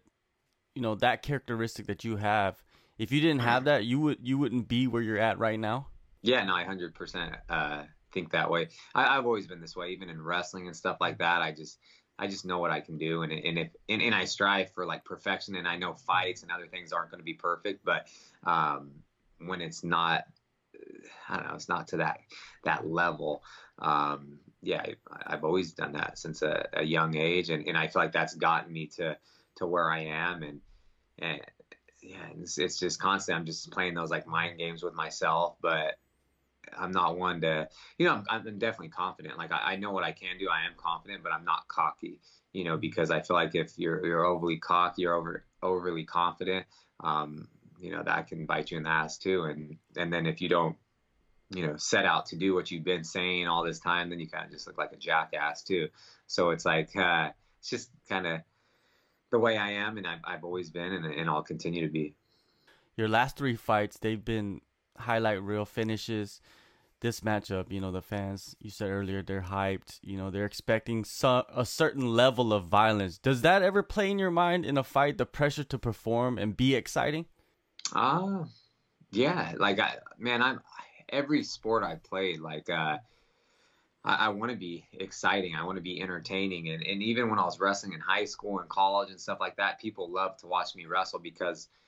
you 0.74 0.80
know, 0.80 0.94
that 0.96 1.22
characteristic 1.22 1.86
that 1.86 2.04
you 2.04 2.16
have, 2.16 2.62
if 2.98 3.12
you 3.12 3.20
didn't 3.20 3.40
have 3.40 3.64
that, 3.64 3.84
you 3.84 4.00
would 4.00 4.18
you 4.22 4.38
wouldn't 4.38 4.68
be 4.68 4.86
where 4.86 5.02
you're 5.02 5.18
at 5.18 5.38
right 5.38 5.58
now? 5.58 5.88
Yeah, 6.22 6.44
no, 6.44 6.54
I 6.54 6.64
hundred 6.64 6.94
percent 6.94 7.34
uh, 7.48 7.82
think 8.12 8.32
that 8.32 8.50
way. 8.50 8.68
I, 8.94 9.14
have 9.14 9.26
always 9.26 9.46
been 9.46 9.60
this 9.60 9.76
way, 9.76 9.90
even 9.90 10.08
in 10.08 10.22
wrestling 10.22 10.66
and 10.66 10.76
stuff 10.76 10.96
like 11.00 11.18
that. 11.18 11.42
I 11.42 11.52
just 11.52 11.78
I 12.18 12.26
just 12.26 12.46
know 12.46 12.58
what 12.58 12.70
I 12.70 12.80
can 12.80 12.96
do, 12.96 13.22
and 13.22 13.32
and 13.32 13.58
if 13.58 13.68
and, 13.88 14.00
and 14.00 14.14
I 14.14 14.24
strive 14.24 14.72
for 14.72 14.86
like 14.86 15.04
perfection, 15.04 15.56
and 15.56 15.68
I 15.68 15.76
know 15.76 15.94
fights 15.94 16.42
and 16.42 16.50
other 16.50 16.66
things 16.66 16.92
aren't 16.92 17.10
going 17.10 17.20
to 17.20 17.24
be 17.24 17.34
perfect, 17.34 17.84
but 17.84 18.06
um, 18.44 18.92
when 19.38 19.60
it's 19.60 19.84
not, 19.84 20.24
I 21.28 21.36
don't 21.36 21.48
know, 21.48 21.54
it's 21.54 21.68
not 21.68 21.88
to 21.88 21.98
that 21.98 22.20
that 22.64 22.86
level. 22.86 23.42
Um, 23.78 24.38
yeah, 24.62 24.84
I, 25.26 25.32
have 25.32 25.44
always 25.44 25.72
done 25.72 25.92
that 25.92 26.18
since 26.18 26.40
a, 26.40 26.66
a, 26.72 26.82
young 26.82 27.14
age, 27.14 27.50
and, 27.50 27.68
and 27.68 27.76
I 27.76 27.88
feel 27.88 28.00
like 28.00 28.12
that's 28.12 28.34
gotten 28.34 28.72
me 28.72 28.86
to 28.96 29.16
to 29.56 29.66
where 29.66 29.90
I 29.90 30.04
am, 30.06 30.42
and 30.42 30.60
and 31.18 31.40
yeah, 32.06 32.40
it's, 32.40 32.58
it's 32.58 32.78
just 32.78 33.00
constant. 33.00 33.38
I'm 33.38 33.46
just 33.46 33.70
playing 33.70 33.94
those 33.94 34.10
like 34.10 34.26
mind 34.26 34.58
games 34.58 34.82
with 34.82 34.94
myself, 34.94 35.56
but 35.60 35.98
I'm 36.76 36.92
not 36.92 37.18
one 37.18 37.40
to, 37.40 37.68
you 37.98 38.06
know, 38.06 38.22
I'm, 38.28 38.46
I'm 38.46 38.58
definitely 38.58 38.88
confident. 38.88 39.38
Like 39.38 39.52
I, 39.52 39.72
I, 39.72 39.76
know 39.76 39.90
what 39.90 40.04
I 40.04 40.12
can 40.12 40.38
do. 40.38 40.48
I 40.48 40.66
am 40.66 40.72
confident, 40.76 41.22
but 41.22 41.32
I'm 41.32 41.44
not 41.44 41.68
cocky, 41.68 42.20
you 42.52 42.64
know, 42.64 42.76
because 42.76 43.10
I 43.10 43.22
feel 43.22 43.36
like 43.36 43.54
if 43.54 43.78
you're 43.78 44.04
you're 44.06 44.24
overly 44.24 44.58
cocky, 44.58 45.02
you're 45.02 45.14
over 45.14 45.44
overly 45.62 46.04
confident, 46.04 46.66
um, 47.00 47.48
you 47.80 47.90
know, 47.90 48.02
that 48.02 48.28
can 48.28 48.46
bite 48.46 48.70
you 48.70 48.76
in 48.76 48.84
the 48.84 48.90
ass 48.90 49.18
too. 49.18 49.44
And 49.44 49.76
and 49.96 50.12
then 50.12 50.26
if 50.26 50.40
you 50.40 50.48
don't, 50.48 50.76
you 51.50 51.66
know, 51.66 51.76
set 51.76 52.04
out 52.04 52.26
to 52.26 52.36
do 52.36 52.54
what 52.54 52.70
you've 52.70 52.84
been 52.84 53.04
saying 53.04 53.48
all 53.48 53.64
this 53.64 53.80
time, 53.80 54.10
then 54.10 54.20
you 54.20 54.28
kind 54.28 54.44
of 54.44 54.52
just 54.52 54.66
look 54.66 54.78
like 54.78 54.92
a 54.92 54.96
jackass 54.96 55.62
too. 55.62 55.88
So 56.26 56.50
it's 56.50 56.64
like 56.64 56.94
uh, 56.96 57.30
it's 57.58 57.70
just 57.70 57.90
kind 58.08 58.26
of 58.26 58.40
the 59.30 59.38
way 59.38 59.56
I 59.56 59.72
am, 59.72 59.98
and 59.98 60.06
I've, 60.06 60.20
I've 60.24 60.44
always 60.44 60.70
been, 60.70 60.92
and, 60.92 61.04
and 61.04 61.28
I'll 61.28 61.42
continue 61.42 61.86
to 61.86 61.92
be. 61.92 62.14
Your 62.96 63.08
last 63.08 63.36
three 63.36 63.56
fights, 63.56 63.98
they've 63.98 64.24
been 64.24 64.60
highlight 64.96 65.42
reel 65.42 65.64
finishes. 65.64 66.40
This 67.00 67.20
matchup, 67.20 67.70
you 67.70 67.80
know, 67.80 67.92
the 67.92 68.00
fans, 68.00 68.56
you 68.58 68.70
said 68.70 68.88
earlier, 68.88 69.22
they're 69.22 69.42
hyped. 69.42 69.98
You 70.02 70.16
know, 70.16 70.30
they're 70.30 70.46
expecting 70.46 71.04
some, 71.04 71.44
a 71.54 71.66
certain 71.66 72.14
level 72.14 72.54
of 72.54 72.64
violence. 72.64 73.18
Does 73.18 73.42
that 73.42 73.62
ever 73.62 73.82
play 73.82 74.10
in 74.10 74.18
your 74.18 74.30
mind 74.30 74.64
in 74.64 74.78
a 74.78 74.82
fight, 74.82 75.18
the 75.18 75.26
pressure 75.26 75.64
to 75.64 75.78
perform 75.78 76.38
and 76.38 76.56
be 76.56 76.74
exciting? 76.74 77.26
Uh, 77.94 78.44
yeah. 79.10 79.52
Like, 79.58 79.78
I, 79.78 79.96
man, 80.18 80.40
I'm 80.40 80.60
every 81.10 81.42
sport 81.42 81.84
I 81.84 81.96
played, 81.96 82.40
like, 82.40 82.70
uh, 82.70 82.96
I, 84.06 84.26
I 84.26 84.28
want 84.28 84.50
to 84.52 84.56
be 84.56 84.86
exciting. 84.92 85.54
I 85.54 85.64
want 85.64 85.76
to 85.76 85.82
be 85.82 86.00
entertaining. 86.00 86.70
And, 86.70 86.82
and 86.82 87.02
even 87.02 87.28
when 87.28 87.38
I 87.38 87.44
was 87.44 87.60
wrestling 87.60 87.92
in 87.92 88.00
high 88.00 88.24
school 88.24 88.60
and 88.60 88.68
college 88.68 89.10
and 89.10 89.20
stuff 89.20 89.38
like 89.40 89.56
that, 89.56 89.80
people 89.80 90.10
loved 90.10 90.40
to 90.40 90.46
watch 90.46 90.74
me 90.74 90.86
wrestle 90.86 91.18
because– 91.18 91.68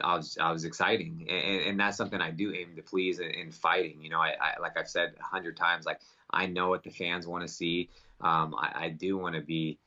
I 0.00 0.16
was 0.16 0.38
I 0.40 0.50
was 0.52 0.64
exciting, 0.64 1.26
and, 1.28 1.62
and 1.62 1.80
that's 1.80 1.96
something 1.96 2.20
I 2.20 2.30
do 2.30 2.52
aim 2.52 2.76
to 2.76 2.82
please 2.82 3.18
in, 3.18 3.30
in 3.30 3.50
fighting. 3.50 4.02
You 4.02 4.10
know, 4.10 4.20
I, 4.20 4.34
I, 4.40 4.60
like 4.60 4.76
I've 4.76 4.88
said 4.88 5.14
a 5.18 5.22
hundred 5.22 5.56
times, 5.56 5.86
like 5.86 6.00
I 6.30 6.46
know 6.46 6.68
what 6.68 6.82
the 6.82 6.90
fans 6.90 7.26
want 7.26 7.46
to 7.46 7.48
see. 7.52 7.90
Um, 8.20 8.54
I, 8.58 8.84
I, 8.84 8.88
do 8.88 9.18
want 9.18 9.34
to 9.34 9.42
be 9.42 9.78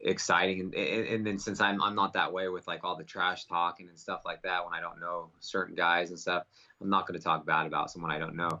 exciting, 0.00 0.60
and, 0.60 0.74
and, 0.74 1.06
and, 1.06 1.26
then 1.26 1.38
since 1.38 1.60
I'm 1.60 1.82
I'm 1.82 1.94
not 1.94 2.12
that 2.12 2.32
way 2.32 2.48
with 2.48 2.66
like 2.66 2.84
all 2.84 2.96
the 2.96 3.04
trash 3.04 3.44
talking 3.46 3.88
and 3.88 3.98
stuff 3.98 4.22
like 4.24 4.42
that 4.42 4.64
when 4.64 4.74
I 4.74 4.80
don't 4.80 5.00
know 5.00 5.30
certain 5.40 5.74
guys 5.74 6.10
and 6.10 6.18
stuff, 6.18 6.44
I'm 6.80 6.90
not 6.90 7.06
going 7.06 7.18
to 7.18 7.24
talk 7.24 7.44
bad 7.44 7.66
about 7.66 7.90
someone 7.90 8.12
I 8.12 8.18
don't 8.18 8.36
know. 8.36 8.60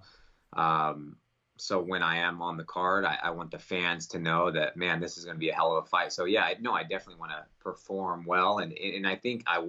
Um, 0.52 1.16
so 1.56 1.80
when 1.80 2.02
I 2.02 2.18
am 2.18 2.42
on 2.42 2.56
the 2.56 2.64
card, 2.64 3.04
I, 3.04 3.18
I, 3.22 3.30
want 3.30 3.50
the 3.50 3.58
fans 3.58 4.06
to 4.08 4.18
know 4.18 4.50
that 4.50 4.76
man, 4.76 5.00
this 5.00 5.16
is 5.16 5.24
going 5.24 5.36
to 5.36 5.40
be 5.40 5.48
a 5.48 5.54
hell 5.54 5.76
of 5.76 5.84
a 5.84 5.86
fight. 5.86 6.12
So 6.12 6.24
yeah, 6.24 6.50
no, 6.60 6.72
I 6.72 6.82
definitely 6.82 7.20
want 7.20 7.32
to 7.32 7.44
perform 7.60 8.24
well, 8.26 8.58
and 8.58 8.72
and 8.72 9.06
I 9.06 9.16
think 9.16 9.44
I 9.46 9.66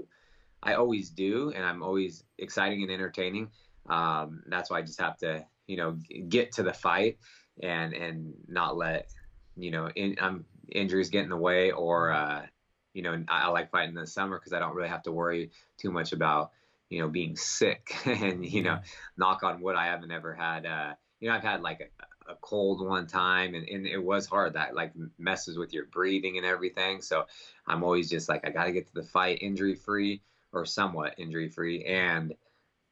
I 0.61 0.75
always 0.75 1.09
do, 1.09 1.51
and 1.55 1.65
I'm 1.65 1.83
always 1.83 2.23
exciting 2.37 2.83
and 2.83 2.91
entertaining. 2.91 3.49
Um, 3.87 4.43
that's 4.47 4.69
why 4.69 4.79
I 4.79 4.81
just 4.81 4.99
have 4.99 5.17
to, 5.19 5.45
you 5.67 5.77
know, 5.77 5.97
get 6.27 6.53
to 6.53 6.63
the 6.63 6.73
fight 6.73 7.17
and 7.61 7.93
and 7.93 8.33
not 8.47 8.75
let, 8.75 9.09
you 9.55 9.71
know, 9.71 9.89
in, 9.89 10.15
um, 10.19 10.45
injuries 10.69 11.09
get 11.09 11.23
in 11.23 11.29
the 11.29 11.37
way 11.37 11.71
or, 11.71 12.11
uh, 12.11 12.45
you 12.93 13.01
know, 13.01 13.23
I, 13.27 13.43
I 13.43 13.47
like 13.47 13.71
fighting 13.71 13.89
in 13.89 13.95
the 13.95 14.07
summer 14.07 14.37
because 14.37 14.53
I 14.53 14.59
don't 14.59 14.75
really 14.75 14.89
have 14.89 15.03
to 15.03 15.11
worry 15.11 15.51
too 15.77 15.91
much 15.91 16.11
about, 16.11 16.51
you 16.89 16.99
know, 16.99 17.07
being 17.07 17.35
sick 17.35 17.95
and 18.05 18.45
you 18.45 18.63
know, 18.63 18.79
knock 19.17 19.43
on 19.43 19.61
wood, 19.61 19.75
I 19.75 19.85
haven't 19.87 20.11
ever 20.11 20.33
had, 20.33 20.65
uh, 20.65 20.93
you 21.19 21.29
know, 21.29 21.35
I've 21.35 21.43
had 21.43 21.61
like 21.61 21.91
a, 22.27 22.31
a 22.31 22.35
cold 22.41 22.85
one 22.85 23.07
time 23.07 23.55
and, 23.55 23.67
and 23.67 23.87
it 23.87 24.03
was 24.03 24.27
hard 24.27 24.53
that 24.53 24.75
like 24.75 24.93
messes 25.17 25.57
with 25.57 25.73
your 25.73 25.85
breathing 25.85 26.37
and 26.37 26.45
everything. 26.45 27.01
So 27.01 27.25
I'm 27.65 27.83
always 27.83 28.09
just 28.09 28.29
like, 28.29 28.45
I 28.45 28.51
got 28.51 28.65
to 28.65 28.71
get 28.71 28.87
to 28.87 28.93
the 28.93 29.03
fight 29.03 29.39
injury 29.41 29.75
free 29.75 30.21
or 30.53 30.65
somewhat 30.65 31.15
injury 31.17 31.49
free 31.49 31.83
and 31.85 32.33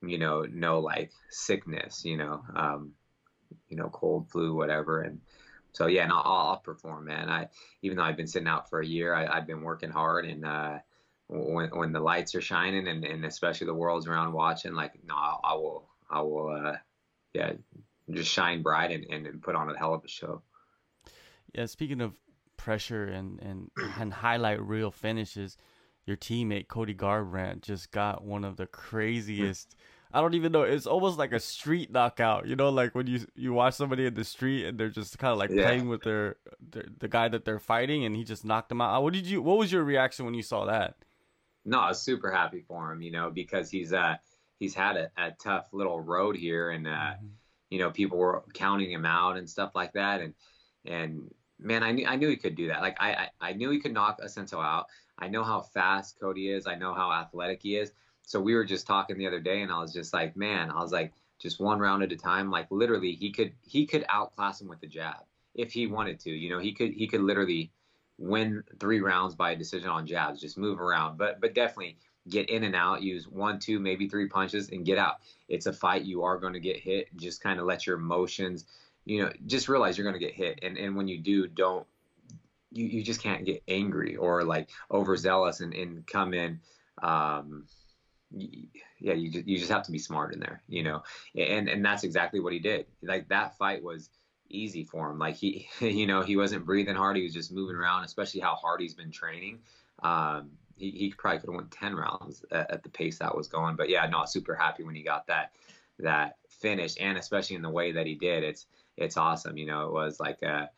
you 0.01 0.17
know 0.17 0.45
no 0.51 0.79
like 0.79 1.11
sickness 1.29 2.03
you 2.05 2.17
know 2.17 2.43
um 2.55 2.91
you 3.69 3.77
know 3.77 3.89
cold 3.89 4.29
flu 4.29 4.53
whatever 4.53 5.01
and 5.01 5.19
so 5.71 5.87
yeah 5.87 6.03
and 6.03 6.11
I'll, 6.11 6.23
I'll 6.25 6.57
perform 6.57 7.05
man 7.05 7.29
i 7.29 7.47
even 7.81 7.97
though 7.97 8.03
i've 8.03 8.17
been 8.17 8.27
sitting 8.27 8.47
out 8.47 8.69
for 8.69 8.79
a 8.79 8.85
year 8.85 9.13
I, 9.13 9.35
have 9.35 9.47
been 9.47 9.61
working 9.61 9.89
hard 9.89 10.25
and 10.25 10.45
uh 10.45 10.79
when 11.27 11.69
when 11.69 11.91
the 11.91 11.99
lights 11.99 12.35
are 12.35 12.41
shining 12.41 12.87
and, 12.87 13.03
and 13.03 13.25
especially 13.25 13.67
the 13.67 13.73
world's 13.73 14.07
around 14.07 14.33
watching 14.33 14.73
like 14.73 14.93
no 15.05 15.15
i, 15.15 15.37
I 15.43 15.53
will 15.55 15.89
i 16.09 16.21
will 16.21 16.49
uh 16.49 16.77
yeah 17.33 17.53
just 18.11 18.31
shine 18.31 18.61
bright 18.61 18.91
and, 18.91 19.05
and, 19.05 19.25
and 19.27 19.41
put 19.41 19.55
on 19.55 19.69
a 19.69 19.77
hell 19.77 19.93
of 19.93 20.03
a 20.03 20.07
show 20.07 20.41
yeah 21.53 21.65
speaking 21.65 22.01
of 22.01 22.13
pressure 22.57 23.05
and 23.05 23.39
and 23.41 23.69
and 23.99 24.13
highlight 24.13 24.61
reel 24.61 24.91
finishes 24.91 25.57
your 26.05 26.17
teammate 26.17 26.67
Cody 26.67 26.93
Garbrandt 26.93 27.61
just 27.61 27.91
got 27.91 28.23
one 28.23 28.43
of 28.43 28.57
the 28.57 28.67
craziest. 28.67 29.75
I 30.13 30.21
don't 30.21 30.35
even 30.35 30.51
know. 30.51 30.61
It's 30.61 30.85
almost 30.85 31.17
like 31.17 31.33
a 31.33 31.39
street 31.39 31.91
knockout. 31.91 32.47
You 32.47 32.55
know, 32.55 32.69
like 32.69 32.95
when 32.95 33.07
you 33.07 33.25
you 33.35 33.53
watch 33.53 33.73
somebody 33.73 34.05
in 34.05 34.13
the 34.13 34.23
street 34.23 34.65
and 34.65 34.77
they're 34.77 34.89
just 34.89 35.17
kind 35.17 35.31
of 35.31 35.37
like 35.37 35.49
yeah. 35.49 35.63
playing 35.63 35.89
with 35.89 36.03
their, 36.03 36.37
their, 36.71 36.85
the 36.99 37.07
guy 37.07 37.27
that 37.27 37.43
they're 37.43 37.59
fighting, 37.59 38.05
and 38.05 38.15
he 38.15 38.23
just 38.23 38.45
knocked 38.45 38.71
him 38.71 38.81
out. 38.81 39.01
What 39.03 39.13
did 39.13 39.25
you? 39.25 39.41
What 39.41 39.57
was 39.57 39.71
your 39.71 39.83
reaction 39.83 40.25
when 40.25 40.35
you 40.35 40.43
saw 40.43 40.65
that? 40.65 40.95
No, 41.65 41.79
I 41.79 41.89
was 41.89 42.01
super 42.01 42.31
happy 42.31 42.63
for 42.67 42.91
him. 42.91 43.01
You 43.01 43.11
know, 43.11 43.31
because 43.31 43.69
he's 43.71 43.91
uh 43.91 44.15
he's 44.59 44.75
had 44.75 44.95
a, 44.95 45.11
a 45.17 45.31
tough 45.31 45.67
little 45.73 45.99
road 45.99 46.37
here, 46.37 46.69
and 46.69 46.87
uh, 46.87 46.91
mm-hmm. 46.91 47.25
You 47.69 47.79
know 47.79 47.91
people 47.91 48.17
were 48.17 48.43
counting 48.53 48.91
him 48.91 49.05
out 49.05 49.37
and 49.37 49.49
stuff 49.49 49.71
like 49.75 49.93
that, 49.93 50.21
and 50.21 50.33
and 50.85 51.33
man, 51.59 51.83
I 51.83 51.91
knew 51.91 52.05
I 52.05 52.15
knew 52.15 52.29
he 52.29 52.37
could 52.37 52.55
do 52.55 52.67
that. 52.67 52.81
Like 52.81 52.97
I 52.99 53.13
I, 53.13 53.49
I 53.49 53.53
knew 53.53 53.69
he 53.69 53.79
could 53.79 53.93
knock 53.93 54.21
Assunção 54.21 54.63
out. 54.63 54.87
I 55.17 55.27
know 55.27 55.43
how 55.43 55.61
fast 55.61 56.19
Cody 56.19 56.49
is. 56.49 56.67
I 56.67 56.75
know 56.75 56.93
how 56.93 57.11
athletic 57.11 57.61
he 57.63 57.77
is. 57.77 57.91
So 58.23 58.39
we 58.41 58.55
were 58.55 58.65
just 58.65 58.87
talking 58.87 59.17
the 59.17 59.27
other 59.27 59.39
day, 59.39 59.61
and 59.61 59.71
I 59.71 59.79
was 59.79 59.93
just 59.93 60.13
like, 60.13 60.35
man, 60.35 60.71
I 60.71 60.81
was 60.81 60.91
like, 60.91 61.13
just 61.39 61.59
one 61.59 61.79
round 61.79 62.03
at 62.03 62.11
a 62.11 62.17
time. 62.17 62.49
Like 62.49 62.67
literally, 62.71 63.13
he 63.13 63.31
could 63.31 63.53
he 63.63 63.85
could 63.85 64.05
outclass 64.09 64.61
him 64.61 64.67
with 64.67 64.81
the 64.81 64.87
jab 64.87 65.23
if 65.53 65.71
he 65.71 65.87
wanted 65.87 66.19
to. 66.21 66.31
You 66.31 66.49
know, 66.49 66.59
he 66.59 66.73
could 66.73 66.93
he 66.93 67.07
could 67.07 67.21
literally 67.21 67.71
win 68.17 68.63
three 68.79 69.01
rounds 69.01 69.35
by 69.35 69.51
a 69.51 69.55
decision 69.55 69.89
on 69.89 70.07
jabs. 70.07 70.41
Just 70.41 70.57
move 70.57 70.79
around, 70.79 71.17
but 71.17 71.39
but 71.41 71.53
definitely 71.53 71.97
get 72.29 72.49
in 72.49 72.63
and 72.63 72.75
out. 72.75 73.01
Use 73.01 73.27
one, 73.27 73.59
two, 73.59 73.79
maybe 73.79 74.07
three 74.07 74.27
punches 74.27 74.69
and 74.69 74.85
get 74.85 74.97
out. 74.97 75.15
It's 75.47 75.65
a 75.65 75.73
fight. 75.73 76.03
You 76.03 76.23
are 76.23 76.37
going 76.37 76.53
to 76.53 76.59
get 76.59 76.79
hit. 76.79 77.15
Just 77.15 77.41
kind 77.41 77.59
of 77.59 77.65
let 77.65 77.85
your 77.85 77.97
emotions. 77.97 78.65
You 79.05 79.23
know, 79.23 79.31
just 79.45 79.69
realize 79.69 79.97
you're 79.97 80.09
going 80.09 80.19
to 80.19 80.25
get 80.25 80.33
hit, 80.33 80.59
and 80.63 80.77
and 80.77 80.95
when 80.95 81.07
you 81.07 81.19
do, 81.19 81.47
don't 81.47 81.85
you, 82.71 82.85
you 82.85 83.03
just 83.03 83.21
can't 83.21 83.45
get 83.45 83.63
angry 83.67 84.15
or 84.15 84.43
like 84.43 84.69
overzealous 84.91 85.61
and, 85.61 85.73
and 85.73 86.07
come 86.07 86.33
in 86.33 86.59
um, 87.01 87.65
yeah, 88.31 89.13
you 89.13 89.31
just, 89.31 89.47
you 89.47 89.57
just 89.57 89.71
have 89.71 89.83
to 89.83 89.91
be 89.91 89.99
smart 89.99 90.33
in 90.33 90.39
there, 90.39 90.61
you 90.67 90.83
know, 90.83 91.03
and 91.35 91.69
and 91.69 91.85
that's 91.85 92.03
exactly 92.03 92.39
what 92.39 92.53
he 92.53 92.59
did. 92.59 92.85
Like 93.01 93.29
that 93.29 93.57
fight 93.57 93.83
was 93.83 94.09
easy 94.49 94.83
for 94.83 95.09
him. 95.09 95.19
Like 95.19 95.35
he, 95.35 95.67
you 95.79 96.07
know, 96.07 96.21
he 96.21 96.35
wasn't 96.35 96.65
breathing 96.65 96.95
hard. 96.95 97.17
He 97.17 97.23
was 97.23 97.33
just 97.33 97.51
moving 97.51 97.75
around, 97.75 98.03
especially 98.03 98.41
how 98.41 98.55
hard 98.55 98.81
he's 98.81 98.93
been 98.93 99.11
training. 99.11 99.59
Um, 100.03 100.51
he, 100.75 100.91
he 100.91 101.13
probably 101.17 101.39
could 101.39 101.49
have 101.49 101.55
won 101.55 101.69
10 101.69 101.95
rounds 101.95 102.45
at, 102.51 102.71
at, 102.71 102.83
the 102.83 102.89
pace 102.89 103.19
that 103.19 103.35
was 103.35 103.47
going. 103.47 103.75
But 103.75 103.89
yeah, 103.89 104.05
no, 104.07 104.23
super 104.25 104.55
happy 104.55 104.83
when 104.83 104.95
he 104.95 105.03
got 105.03 105.27
that 105.27 105.51
that 105.99 106.37
finish, 106.49 106.95
and 106.99 107.17
especially 107.17 107.55
in 107.55 107.61
the 107.61 107.69
way 107.69 107.93
that 107.93 108.05
he 108.05 108.15
did. 108.15 108.43
It's 108.43 108.65
it's 108.97 109.17
awesome. 109.17 109.57
You 109.57 109.65
know, 109.65 109.87
it 109.87 109.93
was 109.93 110.19
like 110.19 110.41
a 110.41 110.69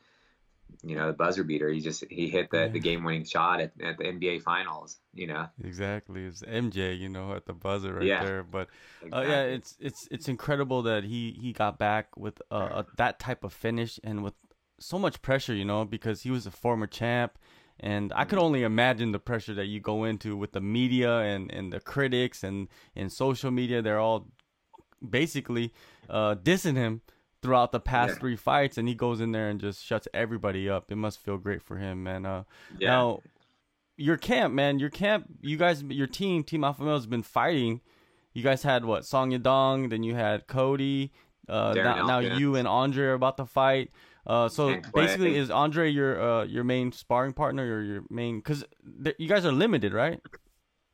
you 0.82 0.96
know 0.96 1.08
the 1.08 1.12
buzzer 1.12 1.44
beater. 1.44 1.68
He 1.68 1.80
just 1.80 2.04
he 2.10 2.28
hit 2.28 2.50
the, 2.50 2.58
yeah. 2.58 2.68
the 2.68 2.80
game 2.80 3.04
winning 3.04 3.24
shot 3.24 3.60
at, 3.60 3.72
at 3.82 3.98
the 3.98 4.04
NBA 4.04 4.42
Finals. 4.42 4.98
You 5.14 5.28
know 5.28 5.46
exactly. 5.62 6.24
It's 6.24 6.42
MJ. 6.42 6.98
You 6.98 7.08
know 7.08 7.34
at 7.34 7.46
the 7.46 7.52
buzzer 7.52 7.94
right 7.94 8.04
yeah. 8.04 8.24
there. 8.24 8.42
But 8.42 8.68
exactly. 9.02 9.26
uh, 9.26 9.28
yeah, 9.28 9.42
it's 9.42 9.76
it's 9.80 10.08
it's 10.10 10.28
incredible 10.28 10.82
that 10.82 11.04
he 11.04 11.36
he 11.40 11.52
got 11.52 11.78
back 11.78 12.16
with 12.16 12.40
uh, 12.50 12.82
a, 12.82 12.86
that 12.96 13.18
type 13.18 13.44
of 13.44 13.52
finish 13.52 13.98
and 14.04 14.22
with 14.22 14.34
so 14.78 14.98
much 14.98 15.20
pressure. 15.22 15.54
You 15.54 15.64
know 15.64 15.84
because 15.84 16.22
he 16.22 16.30
was 16.30 16.46
a 16.46 16.50
former 16.50 16.86
champ. 16.86 17.38
And 17.80 18.12
I 18.14 18.24
could 18.24 18.38
mm-hmm. 18.38 18.46
only 18.46 18.62
imagine 18.62 19.12
the 19.12 19.18
pressure 19.18 19.54
that 19.54 19.66
you 19.66 19.80
go 19.80 20.04
into 20.04 20.36
with 20.36 20.52
the 20.52 20.60
media 20.60 21.18
and, 21.18 21.50
and 21.52 21.72
the 21.72 21.80
critics 21.80 22.42
and 22.42 22.68
in 22.94 23.08
social 23.10 23.50
media. 23.50 23.82
They're 23.82 24.00
all 24.00 24.28
basically 25.08 25.72
uh, 26.10 26.34
dissing 26.36 26.76
him 26.76 27.02
throughout 27.40 27.70
the 27.70 27.80
past 27.80 28.14
yeah. 28.14 28.18
three 28.18 28.36
fights, 28.36 28.78
and 28.78 28.88
he 28.88 28.94
goes 28.94 29.20
in 29.20 29.32
there 29.32 29.48
and 29.48 29.60
just 29.60 29.84
shuts 29.84 30.08
everybody 30.12 30.68
up. 30.68 30.90
It 30.90 30.96
must 30.96 31.20
feel 31.20 31.38
great 31.38 31.62
for 31.62 31.76
him, 31.76 32.02
man. 32.02 32.26
Uh, 32.26 32.44
yeah. 32.78 32.88
Now, 32.88 33.20
your 33.96 34.16
camp, 34.16 34.54
man, 34.54 34.78
your 34.78 34.90
camp, 34.90 35.26
you 35.40 35.56
guys, 35.56 35.82
your 35.82 36.06
team, 36.06 36.42
Team 36.44 36.64
Alpha 36.64 36.82
Male 36.82 36.94
has 36.94 37.06
been 37.06 37.22
fighting. 37.22 37.80
You 38.32 38.42
guys 38.42 38.62
had 38.62 38.84
what 38.84 39.04
Song 39.04 39.30
Yadong, 39.30 39.90
then 39.90 40.02
you 40.02 40.14
had 40.14 40.46
Cody. 40.46 41.12
Uh, 41.48 41.72
now, 41.74 42.06
now 42.06 42.18
you 42.18 42.56
and 42.56 42.68
Andre 42.68 43.06
are 43.06 43.14
about 43.14 43.36
to 43.38 43.46
fight. 43.46 43.90
Uh, 44.28 44.48
so 44.48 44.78
basically, 44.92 45.36
is 45.36 45.50
Andre 45.50 45.90
your 45.90 46.20
uh, 46.20 46.44
your 46.44 46.62
main 46.62 46.92
sparring 46.92 47.32
partner 47.32 47.62
or 47.64 47.82
your 47.82 48.02
main? 48.10 48.38
Because 48.38 48.62
th- 49.02 49.16
you 49.18 49.26
guys 49.26 49.46
are 49.46 49.52
limited, 49.52 49.94
right? 49.94 50.20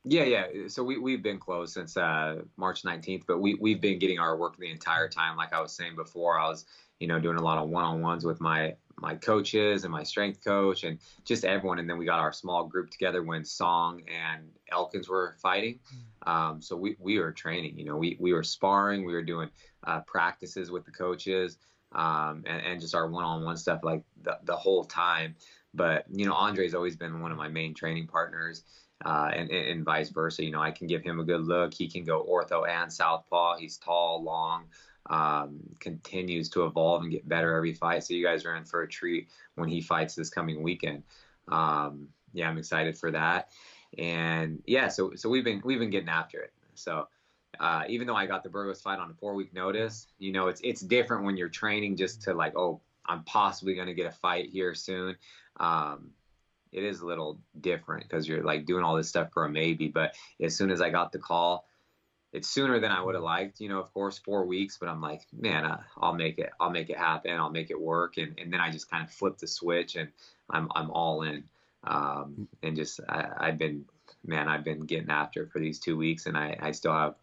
Yeah, 0.04 0.24
yeah. 0.24 0.46
So 0.68 0.84
we 0.84 0.98
we've 0.98 1.22
been 1.22 1.40
closed 1.40 1.74
since 1.74 1.96
uh, 1.96 2.42
March 2.56 2.84
19th, 2.84 3.24
but 3.26 3.38
we 3.38 3.54
we've 3.54 3.80
been 3.80 3.98
getting 3.98 4.20
our 4.20 4.36
work 4.36 4.56
the 4.56 4.70
entire 4.70 5.08
time. 5.08 5.36
Like 5.36 5.52
I 5.52 5.60
was 5.60 5.72
saying 5.72 5.96
before, 5.96 6.38
I 6.38 6.46
was 6.46 6.64
you 7.00 7.08
know 7.08 7.18
doing 7.18 7.36
a 7.36 7.42
lot 7.42 7.58
of 7.58 7.68
one-on-ones 7.68 8.24
with 8.24 8.40
my 8.40 8.76
my 9.00 9.16
coaches 9.16 9.82
and 9.82 9.90
my 9.90 10.04
strength 10.04 10.44
coach 10.44 10.84
and 10.84 11.00
just 11.24 11.44
everyone. 11.44 11.80
And 11.80 11.90
then 11.90 11.98
we 11.98 12.04
got 12.04 12.20
our 12.20 12.32
small 12.32 12.64
group 12.64 12.90
together 12.90 13.24
when 13.24 13.44
Song 13.44 14.02
and 14.06 14.48
Elkins 14.70 15.08
were 15.08 15.34
fighting. 15.42 15.80
Mm. 16.26 16.30
Um, 16.30 16.62
so 16.62 16.76
we 16.76 16.94
we 17.00 17.18
were 17.18 17.32
training. 17.32 17.76
You 17.78 17.86
know, 17.86 17.96
we 17.96 18.16
we 18.20 18.32
were 18.32 18.44
sparring. 18.44 19.04
We 19.04 19.12
were 19.12 19.24
doing 19.24 19.50
uh, 19.84 20.02
practices 20.02 20.70
with 20.70 20.84
the 20.84 20.92
coaches 20.92 21.58
um, 21.94 22.44
and, 22.46 22.62
and 22.66 22.80
just 22.80 22.94
our 22.94 23.08
one-on-one 23.08 23.56
stuff 23.56 23.80
like 23.82 24.02
the 24.22 24.38
the 24.44 24.56
whole 24.56 24.84
time. 24.84 25.36
But 25.72 26.04
you 26.10 26.26
know, 26.26 26.34
Andre's 26.34 26.74
always 26.74 26.96
been 26.96 27.20
one 27.20 27.32
of 27.32 27.38
my 27.38 27.48
main 27.48 27.74
training 27.74 28.06
partners 28.06 28.62
uh, 29.04 29.30
and, 29.34 29.50
and 29.50 29.84
vice 29.84 30.10
versa. 30.10 30.44
You 30.44 30.50
know, 30.50 30.62
I 30.62 30.70
can 30.70 30.86
give 30.86 31.02
him 31.02 31.20
a 31.20 31.24
good 31.24 31.42
look. 31.42 31.74
He 31.74 31.88
can 31.88 32.04
go 32.04 32.24
ortho 32.24 32.68
and 32.68 32.92
southpaw. 32.92 33.56
He's 33.56 33.76
tall, 33.76 34.22
long, 34.22 34.64
um, 35.10 35.60
continues 35.80 36.48
to 36.50 36.64
evolve 36.64 37.02
and 37.02 37.10
get 37.10 37.28
better 37.28 37.56
every 37.56 37.74
fight. 37.74 38.04
So 38.04 38.14
you 38.14 38.24
guys 38.24 38.44
are 38.44 38.54
in 38.56 38.64
for 38.64 38.82
a 38.82 38.88
treat 38.88 39.28
when 39.56 39.68
he 39.68 39.80
fights 39.80 40.14
this 40.14 40.30
coming 40.30 40.62
weekend. 40.62 41.02
Um, 41.48 42.08
yeah, 42.32 42.48
I'm 42.48 42.58
excited 42.58 42.96
for 42.96 43.10
that. 43.10 43.50
And 43.98 44.62
yeah, 44.66 44.88
so 44.88 45.12
so 45.14 45.28
we've 45.28 45.44
been 45.44 45.62
we've 45.64 45.78
been 45.78 45.90
getting 45.90 46.08
after 46.08 46.40
it. 46.40 46.52
So 46.74 47.08
uh, 47.61 47.84
even 47.88 48.06
though 48.06 48.16
I 48.16 48.26
got 48.26 48.42
the 48.42 48.49
Burgos 48.49 48.80
fight 48.80 48.99
on 48.99 49.11
a 49.11 49.14
four 49.14 49.34
week 49.34 49.54
notice, 49.54 50.06
you 50.18 50.32
know, 50.32 50.49
it's 50.49 50.61
it's 50.62 50.80
different 50.80 51.25
when 51.25 51.37
you're 51.37 51.49
training 51.49 51.96
just 51.96 52.23
to 52.23 52.34
like, 52.34 52.56
oh, 52.56 52.80
I'm 53.06 53.25
possibly 53.25 53.75
going 53.75 53.88
to 53.88 53.94
get 53.94 54.06
a 54.06 54.12
fight 54.12 54.49
here 54.50 54.75
soon. 54.75 55.16
Um, 55.58 56.11
it 56.73 56.82
is 56.82 57.00
a 57.00 57.06
little 57.06 57.38
different 57.61 58.02
because 58.02 58.26
you're 58.26 58.42
like 58.42 58.66
doing 58.66 58.84
all 58.84 58.96
this 58.96 59.08
stuff 59.08 59.30
for 59.32 59.44
a 59.44 59.49
maybe. 59.49 59.88
But 59.88 60.14
as 60.42 60.56
soon 60.56 60.70
as 60.70 60.80
I 60.80 60.90
got 60.90 61.12
the 61.12 61.18
call, 61.18 61.66
it's 62.32 62.49
sooner 62.49 62.80
than 62.80 62.90
I 62.90 63.00
would 63.00 63.14
have 63.14 63.23
liked, 63.23 63.61
you 63.61 63.68
know, 63.68 63.78
of 63.78 63.94
course, 63.94 64.18
four 64.18 64.44
weeks, 64.44 64.76
but 64.76 64.88
I'm 64.88 65.00
like, 65.00 65.23
man, 65.32 65.64
uh, 65.64 65.80
I'll 65.96 66.14
make 66.14 66.38
it, 66.38 66.50
I'll 66.58 66.70
make 66.70 66.90
it 66.90 66.99
happen. 66.99 67.30
I'll 67.30 67.50
make 67.50 67.70
it 67.70 67.80
work. 67.80 68.16
And, 68.16 68.37
and 68.40 68.52
then 68.52 68.61
I 68.61 68.73
just 68.73 68.90
kind 68.90 69.04
of 69.04 69.11
flip 69.11 69.38
the 69.38 69.46
switch 69.46 69.94
and 69.94 70.08
I'm, 70.50 70.68
I'm 70.75 70.90
all 70.90 71.23
in. 71.23 71.44
Um, 71.84 72.49
and 72.64 72.75
just, 72.75 72.99
I, 73.08 73.28
I've 73.38 73.58
been, 73.58 73.84
man, 74.26 74.49
I've 74.49 74.64
been 74.64 74.80
getting 74.80 75.11
after 75.11 75.44
it 75.44 75.52
for 75.52 75.61
these 75.61 75.78
two 75.78 75.96
weeks 75.96 76.26
and 76.26 76.37
I, 76.37 76.56
I 76.61 76.73
still 76.73 76.92
have 76.92 77.14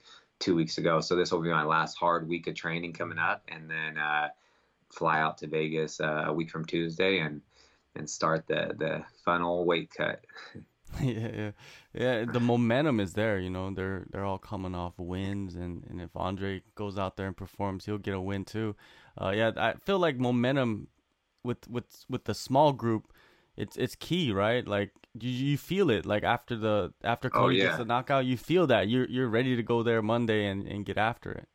two 0.42 0.56
weeks 0.56 0.78
ago. 0.78 1.00
So 1.00 1.16
this 1.16 1.32
will 1.32 1.42
be 1.42 1.50
my 1.50 1.64
last 1.64 1.98
hard 1.98 2.28
week 2.28 2.48
of 2.48 2.56
training 2.56 2.94
coming 2.94 3.20
up 3.20 3.44
and 3.48 3.70
then, 3.70 3.98
uh, 3.98 4.28
fly 4.90 5.22
out 5.22 5.38
to 5.38 5.48
Vegas 5.48 6.02
uh, 6.02 6.26
a 6.28 6.34
week 6.34 6.50
from 6.50 6.66
Tuesday 6.66 7.20
and, 7.20 7.42
and 7.96 8.10
start 8.10 8.46
the 8.48 8.76
the 8.78 9.04
funnel 9.24 9.66
weight 9.66 9.90
cut. 9.96 10.26
yeah, 11.02 11.30
yeah, 11.34 11.52
yeah. 11.94 12.26
The 12.26 12.40
momentum 12.40 13.00
is 13.00 13.14
there. 13.14 13.40
You 13.40 13.50
know, 13.50 13.72
they're 13.74 14.06
they're 14.12 14.26
all 14.26 14.38
coming 14.38 14.76
off 14.76 14.94
wins, 14.98 15.56
and 15.56 15.86
and 15.90 16.02
if 16.02 16.10
Andre 16.16 16.64
goes 16.76 16.98
out 16.98 17.18
there 17.18 17.28
and 17.28 17.38
performs, 17.38 17.86
he'll 17.86 17.98
get 17.98 18.14
a 18.14 18.22
win 18.22 18.46
too. 18.46 18.76
Uh, 19.20 19.32
yeah, 19.36 19.52
I 19.56 19.74
feel 19.74 20.00
like 20.00 20.18
momentum 20.18 20.88
with 21.44 21.68
with 21.70 22.06
with 22.10 22.26
the 22.26 22.34
small 22.34 22.74
group, 22.74 23.14
it's 23.58 23.78
it's 23.78 23.96
key, 23.96 24.32
right? 24.32 24.68
Like 24.68 24.92
you, 25.20 25.30
you 25.30 25.58
feel 25.58 25.90
it. 25.90 26.06
Like 26.06 26.24
after 26.24 26.56
the 26.56 26.94
after 27.04 27.30
oh, 27.34 27.40
Cody 27.40 27.56
oh, 27.56 27.58
yeah. 27.58 27.66
gets 27.66 27.78
the 27.78 27.86
knockout, 27.86 28.26
you 28.26 28.38
feel 28.38 28.68
that 28.68 28.90
you're 28.90 29.08
you're 29.10 29.28
ready 29.28 29.56
to 29.56 29.64
go 29.64 29.84
there 29.84 30.02
Monday 30.02 30.46
and 30.48 30.68
and 30.68 30.86
get 30.86 30.98
after 30.98 31.32
it. 31.32 31.48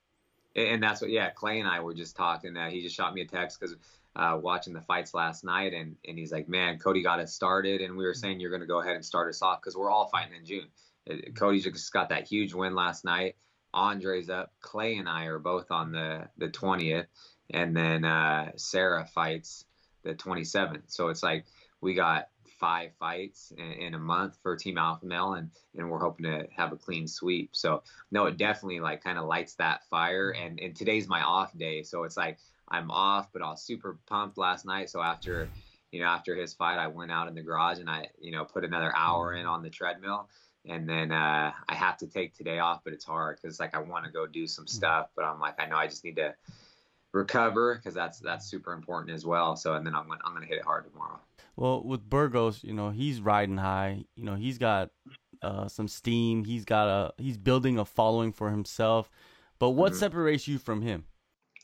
And 0.57 0.83
that's 0.83 1.03
what, 1.03 1.11
yeah. 1.11 1.29
Clay 1.31 1.61
and 1.61 1.69
I 1.69 1.81
were 1.81 1.93
just 1.95 2.17
talking. 2.17 2.55
That 2.55 2.73
he 2.73 2.83
just 2.83 2.97
shot 2.97 3.15
me 3.15 3.21
a 3.21 3.27
text 3.27 3.61
because 3.61 3.77
uh, 4.15 4.39
watching 4.41 4.73
the 4.73 4.81
fights 4.81 5.15
last 5.15 5.45
night, 5.45 5.75
and 5.75 5.97
and 6.07 6.19
he's 6.19 6.33
like, 6.33 6.49
man, 6.49 6.79
Cody 6.79 7.03
got 7.03 7.21
us 7.21 7.33
started, 7.33 7.81
and 7.81 7.97
we 7.97 8.05
were 8.05 8.15
saying 8.15 8.41
you're 8.41 8.51
going 8.51 8.61
to 8.61 8.67
go 8.67 8.81
ahead 8.81 8.95
and 8.95 9.05
start 9.05 9.29
us 9.29 9.43
off 9.43 9.61
because 9.61 9.77
we're 9.77 9.91
all 9.91 10.09
fighting 10.09 10.35
in 10.35 10.45
June. 10.45 10.69
Uh, 11.11 11.31
Cody 11.35 11.61
just 11.61 11.93
got 11.93 12.09
that 12.09 12.27
huge 12.27 12.55
win 12.55 12.75
last 12.75 13.05
night. 13.05 13.37
Andre's 13.75 14.31
up. 14.31 14.53
Clay 14.61 14.97
and 14.97 15.09
I 15.09 15.27
are 15.27 15.39
both 15.39 15.71
on 15.71 15.93
the 15.93 16.29
the 16.39 16.49
20th, 16.49 17.07
and 17.51 17.77
then 17.77 18.05
uh, 18.05 18.53
Sarah 18.57 19.05
fights 19.05 19.67
the 20.03 20.15
27th. 20.15 20.85
So 20.87 21.09
it's 21.09 21.23
like 21.23 21.45
we 21.81 21.95
got 21.95 22.29
five 22.59 22.91
fights 22.99 23.53
in, 23.57 23.73
in, 23.73 23.95
a 23.95 23.99
month 23.99 24.39
for 24.43 24.57
Team 24.57 24.79
Alpha 24.79 25.05
Male, 25.05 25.35
and 25.35 25.51
and 25.77 25.91
we're 25.91 26.01
hoping 26.01 26.25
to 26.25 26.47
have 26.57 26.73
a 26.73 26.77
clean 26.77 27.07
sweep. 27.07 27.51
So 27.53 27.83
no, 28.11 28.27
it 28.27 28.37
definitely 28.37 28.81
like 28.81 29.03
kind 29.03 29.19
of 29.19 29.27
lights 29.27 29.55
that 29.57 29.85
fire. 29.89 30.31
And 30.31 30.59
and 30.61 30.75
today's 30.75 31.09
my 31.09 31.23
off 31.23 31.57
day, 31.57 31.83
so 31.83 32.05
it's 32.05 32.17
like 32.17 32.39
I'm 32.69 32.91
off, 32.91 33.29
but 33.33 33.43
I 33.43 33.51
was 33.51 33.63
super 33.63 33.99
pumped 34.07 34.39
last 34.39 34.65
night. 34.65 34.91
So 34.91 35.01
after, 35.01 35.49
you 35.93 36.01
know, 36.01 36.07
after 36.07 36.35
his 36.35 36.55
fight, 36.55 36.79
I 36.79 36.89
went 36.89 37.13
out 37.13 37.29
in 37.29 37.35
the 37.35 37.43
garage 37.43 37.79
and 37.79 37.89
I, 37.89 38.09
you 38.21 38.33
know, 38.33 38.45
put 38.45 38.65
another 38.65 38.93
hour 38.97 39.35
in 39.35 39.47
on 39.47 39.63
the 39.63 39.71
treadmill. 39.71 40.29
And 40.69 40.89
then 40.89 41.13
uh, 41.13 41.53
I 41.69 41.75
have 41.75 41.97
to 41.99 42.09
take 42.09 42.35
today 42.35 42.59
off, 42.59 42.81
but 42.83 42.93
it's 42.93 43.05
hard 43.05 43.39
because 43.41 43.61
like 43.61 43.77
I 43.77 43.79
want 43.79 44.05
to 44.05 44.11
go 44.11 44.27
do 44.27 44.49
some 44.49 44.67
stuff, 44.67 45.11
but 45.15 45.25
I'm 45.25 45.39
like 45.39 45.61
I 45.61 45.67
know 45.67 45.77
I 45.77 45.87
just 45.87 46.05
need 46.05 46.17
to 46.17 46.35
recover 47.17 47.75
because 47.75 47.95
that's 47.95 48.21
that's 48.21 48.47
super 48.47 48.73
important 48.73 49.15
as 49.15 49.25
well. 49.25 49.57
So 49.57 49.75
and 49.75 49.87
then 49.87 49.95
I'm 49.95 50.07
gonna, 50.07 50.21
I'm 50.25 50.35
gonna 50.35 50.47
hit 50.47 50.59
it 50.59 50.65
hard 50.65 50.85
tomorrow. 50.91 51.19
Well, 51.57 51.83
with 51.83 52.09
Burgos, 52.09 52.63
you 52.63 52.75
know 52.75 52.91
he's 52.91 53.21
riding 53.21 53.57
high. 53.57 54.05
You 54.15 54.25
know 54.25 54.35
he's 54.35 54.59
got 54.59 54.91
uh, 55.43 55.69
some 55.69 55.89
steam. 55.89 56.45
He's 56.45 56.65
got 56.65 56.89
a 56.89 57.15
he's 57.19 57.39
building 57.39 57.79
a 57.79 57.85
following 57.85 58.33
for 58.33 58.51
himself. 58.51 59.11
But 59.59 59.71
what 59.71 59.93
mm-hmm. 59.93 60.01
separates 60.01 60.47
you 60.47 60.59
from 60.59 60.83
him? 60.83 61.05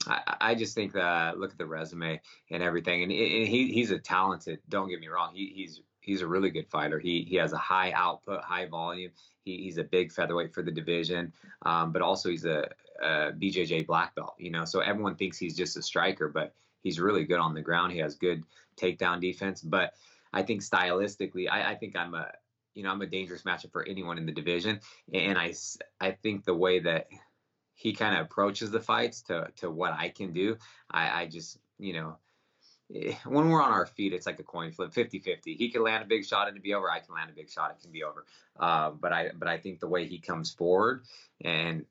I, 0.07 0.37
I 0.41 0.55
just 0.55 0.75
think 0.75 0.93
that 0.95 1.39
look 1.39 1.53
at 1.53 1.59
the 1.59 1.67
resume 1.67 2.21
and 2.51 2.63
everything, 2.63 3.03
and, 3.03 3.13
and 3.13 3.49
he 3.49 3.73
he's 3.73 3.91
a 3.91 3.99
talented. 3.99 4.61
Don't 4.69 4.89
get 4.89 5.01
me 5.01 5.09
wrong, 5.09 5.33
he, 5.35 5.53
he's 5.55 5.83
he's 6.01 6.23
a 6.23 6.27
really 6.27 6.51
good 6.51 6.69
fighter. 6.69 6.99
He 6.99 7.25
he 7.29 7.37
has 7.37 7.53
a 7.53 7.59
high 7.59 7.93
output, 7.93 8.43
high 8.43 8.67
volume. 8.67 9.13
He, 9.45 9.59
he's 9.59 9.79
a 9.79 9.85
big 9.85 10.13
featherweight 10.13 10.55
for 10.55 10.63
the 10.63 10.71
division, 10.71 11.33
um, 11.63 11.93
but 11.93 12.01
also 12.01 12.29
he's 12.29 12.45
a, 12.45 12.69
a 13.03 13.33
BJJ 13.33 13.87
black 13.87 14.15
belt. 14.15 14.35
You 14.39 14.51
know, 14.51 14.65
so 14.65 14.81
everyone 14.81 15.17
thinks 15.17 15.39
he's 15.39 15.57
just 15.57 15.77
a 15.77 15.83
striker, 15.83 16.29
but 16.29 16.55
he's 16.83 17.01
really 17.01 17.25
good 17.25 17.41
on 17.41 17.55
the 17.55 17.63
ground. 17.63 17.93
He 17.93 17.99
has 17.99 18.15
good 18.15 18.45
takedown 18.77 19.21
defense. 19.21 19.61
But 19.61 19.95
I 20.33 20.43
think 20.43 20.63
stylistically, 20.63 21.49
I, 21.51 21.73
I 21.73 21.75
think 21.75 21.97
I'm 21.97 22.15
a 22.15 22.33
you 22.75 22.83
know 22.83 22.91
I'm 22.91 23.03
a 23.03 23.07
dangerous 23.07 23.43
matchup 23.43 23.73
for 23.73 23.87
anyone 23.87 24.19
in 24.19 24.27
the 24.27 24.33
division, 24.33 24.81
and 25.13 25.39
I 25.39 25.55
I 26.01 26.13
think 26.13 26.45
the 26.45 26.55
way 26.55 26.81
that 26.81 27.09
he 27.75 27.93
kind 27.93 28.17
of 28.17 28.27
approaches 28.27 28.71
the 28.71 28.81
fights 28.81 29.23
to 29.23 29.49
to 29.57 29.71
what 29.71 29.93
I 29.93 30.09
can 30.09 30.33
do, 30.33 30.57
I, 30.91 31.23
I 31.23 31.27
just 31.27 31.59
you 31.79 31.95
know 31.95 32.17
Eh, 32.95 33.15
when 33.25 33.49
we're 33.49 33.63
on 33.63 33.73
our 33.73 33.87
feet, 33.87 34.13
it's 34.13 34.27
like 34.27 34.39
a 34.39 34.45
coin 34.45 34.73
flip, 34.73 34.93
50-50. 34.93 35.57
He 35.57 35.71
can 35.71 35.83
land 35.83 36.05
a 36.05 36.07
big 36.07 36.25
shot 36.25 36.49
and 36.49 36.57
it 36.57 36.63
be 36.63 36.75
over. 36.75 36.91
I 36.91 37.01
can 37.01 37.15
land 37.15 37.31
a 37.31 37.35
big 37.35 37.51
shot, 37.51 37.71
it 37.71 37.83
can 37.83 37.93
be 37.93 38.05
over. 38.05 38.25
Uh, 38.59 38.91
but 38.91 39.13
I 39.13 39.31
but 39.35 39.49
I 39.49 39.59
think 39.59 39.81
the 39.81 39.89
way 39.89 40.07
he 40.07 40.19
comes 40.19 40.51
forward, 40.51 41.05
and 41.41 41.83
uh, 41.83 41.85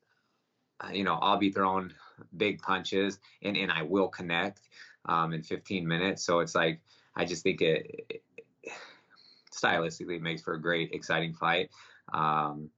you 0.91 1.03
know, 1.03 1.15
I'll 1.15 1.37
be 1.37 1.51
throwing 1.51 1.91
big 2.35 2.61
punches, 2.61 3.19
and 3.41 3.57
and 3.57 3.71
I 3.71 3.83
will 3.83 4.07
connect 4.07 4.61
um, 5.05 5.33
in 5.33 5.43
15 5.43 5.87
minutes. 5.87 6.23
So 6.23 6.39
it's 6.39 6.55
like 6.55 6.81
I 7.15 7.25
just 7.25 7.43
think 7.43 7.61
it, 7.61 8.05
it 8.09 8.23
stylistically 9.53 10.21
makes 10.21 10.41
for 10.41 10.53
a 10.53 10.61
great, 10.61 10.93
exciting 10.93 11.33
fight. 11.33 11.69
Um, 12.13 12.69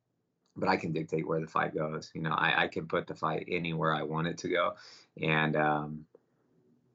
but 0.56 0.70
I 0.70 0.78
can 0.78 0.92
dictate 0.92 1.28
where 1.28 1.40
the 1.40 1.48
fight 1.48 1.74
goes. 1.74 2.12
You 2.14 2.22
know, 2.22 2.32
I, 2.32 2.64
I 2.64 2.68
can 2.68 2.88
put 2.88 3.08
the 3.08 3.16
fight 3.16 3.48
anywhere 3.48 3.94
I 3.94 4.04
want 4.04 4.28
it 4.28 4.38
to 4.40 4.50
go, 4.50 4.74
and 5.22 5.56
um, 5.56 6.06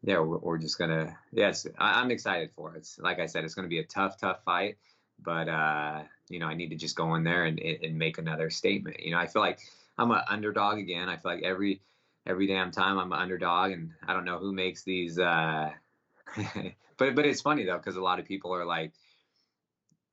yeah, 0.03 0.21
we're, 0.21 0.39
we're 0.39 0.59
just 0.59 0.79
gonna. 0.79 1.17
Yes, 1.33 1.67
I, 1.79 2.01
am 2.01 2.11
excited 2.11 2.51
for 2.55 2.75
it. 2.75 2.79
It's 2.79 2.99
like 2.99 3.19
I 3.19 3.27
said, 3.27 3.45
it's 3.45 3.55
gonna 3.55 3.69
be 3.69 3.81
a 3.81 3.85
tough, 3.85 4.19
tough 4.19 4.45
fight. 4.45 4.77
But 5.21 5.49
uh, 5.49 6.03
you 6.29 6.39
know, 6.39 6.47
I 6.47 6.55
need 6.55 6.71
to 6.71 6.77
just 6.77 6.95
go 6.95 7.15
in 7.17 7.25
there 7.25 7.45
and, 7.45 7.59
and 7.59 7.99
make 7.99 8.19
another 8.19 8.51
statement. 8.51 9.01
You 9.01 9.13
know, 9.13 9.19
I 9.19 9.27
feel 9.27 9.43
like 9.43 9.61
I'm 9.99 10.11
an 10.11 10.21
underdog 10.29 10.79
again. 10.79 11.09
I 11.09 11.17
feel 11.17 11.33
like 11.33 11.43
every 11.43 11.83
every 12.27 12.47
damn 12.47 12.71
time 12.71 12.99
I'm 12.99 13.13
an 13.13 13.19
underdog, 13.19 13.73
and 13.73 13.93
I 14.07 14.13
don't 14.13 14.25
know 14.25 14.39
who 14.39 14.53
makes 14.53 14.85
these. 14.85 15.19
Uh, 15.19 15.71
but 16.97 17.15
but 17.15 17.27
it's 17.27 17.43
funny 17.43 17.65
though 17.65 17.79
because 17.79 17.97
a 17.97 18.03
lot 18.03 18.21
of 18.21 18.27
people 18.27 18.55
are 18.55 18.65
like, 18.65 18.93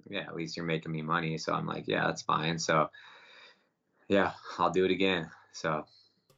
yeah, 0.10 0.22
at 0.22 0.36
least 0.36 0.58
you're 0.58 0.66
making 0.66 0.92
me 0.92 1.02
money. 1.02 1.38
So 1.38 1.54
I'm 1.54 1.68
like, 1.68 1.88
yeah, 1.88 2.08
that's 2.08 2.24
fine. 2.24 2.58
So 2.58 2.90
yeah, 4.08 4.34
I'll 4.58 4.72
do 4.72 4.86
it 4.86 4.92
again. 4.92 5.30
So. 5.54 5.86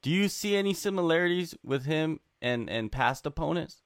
Do 0.04 0.12
you 0.12 0.30
see 0.30 0.56
any 0.56 0.74
similarities 0.74 1.56
with 1.63 1.86
him 1.86 2.20
and 2.42 2.70
and 2.70 2.92
past 2.92 3.25
opponents? 3.25 3.82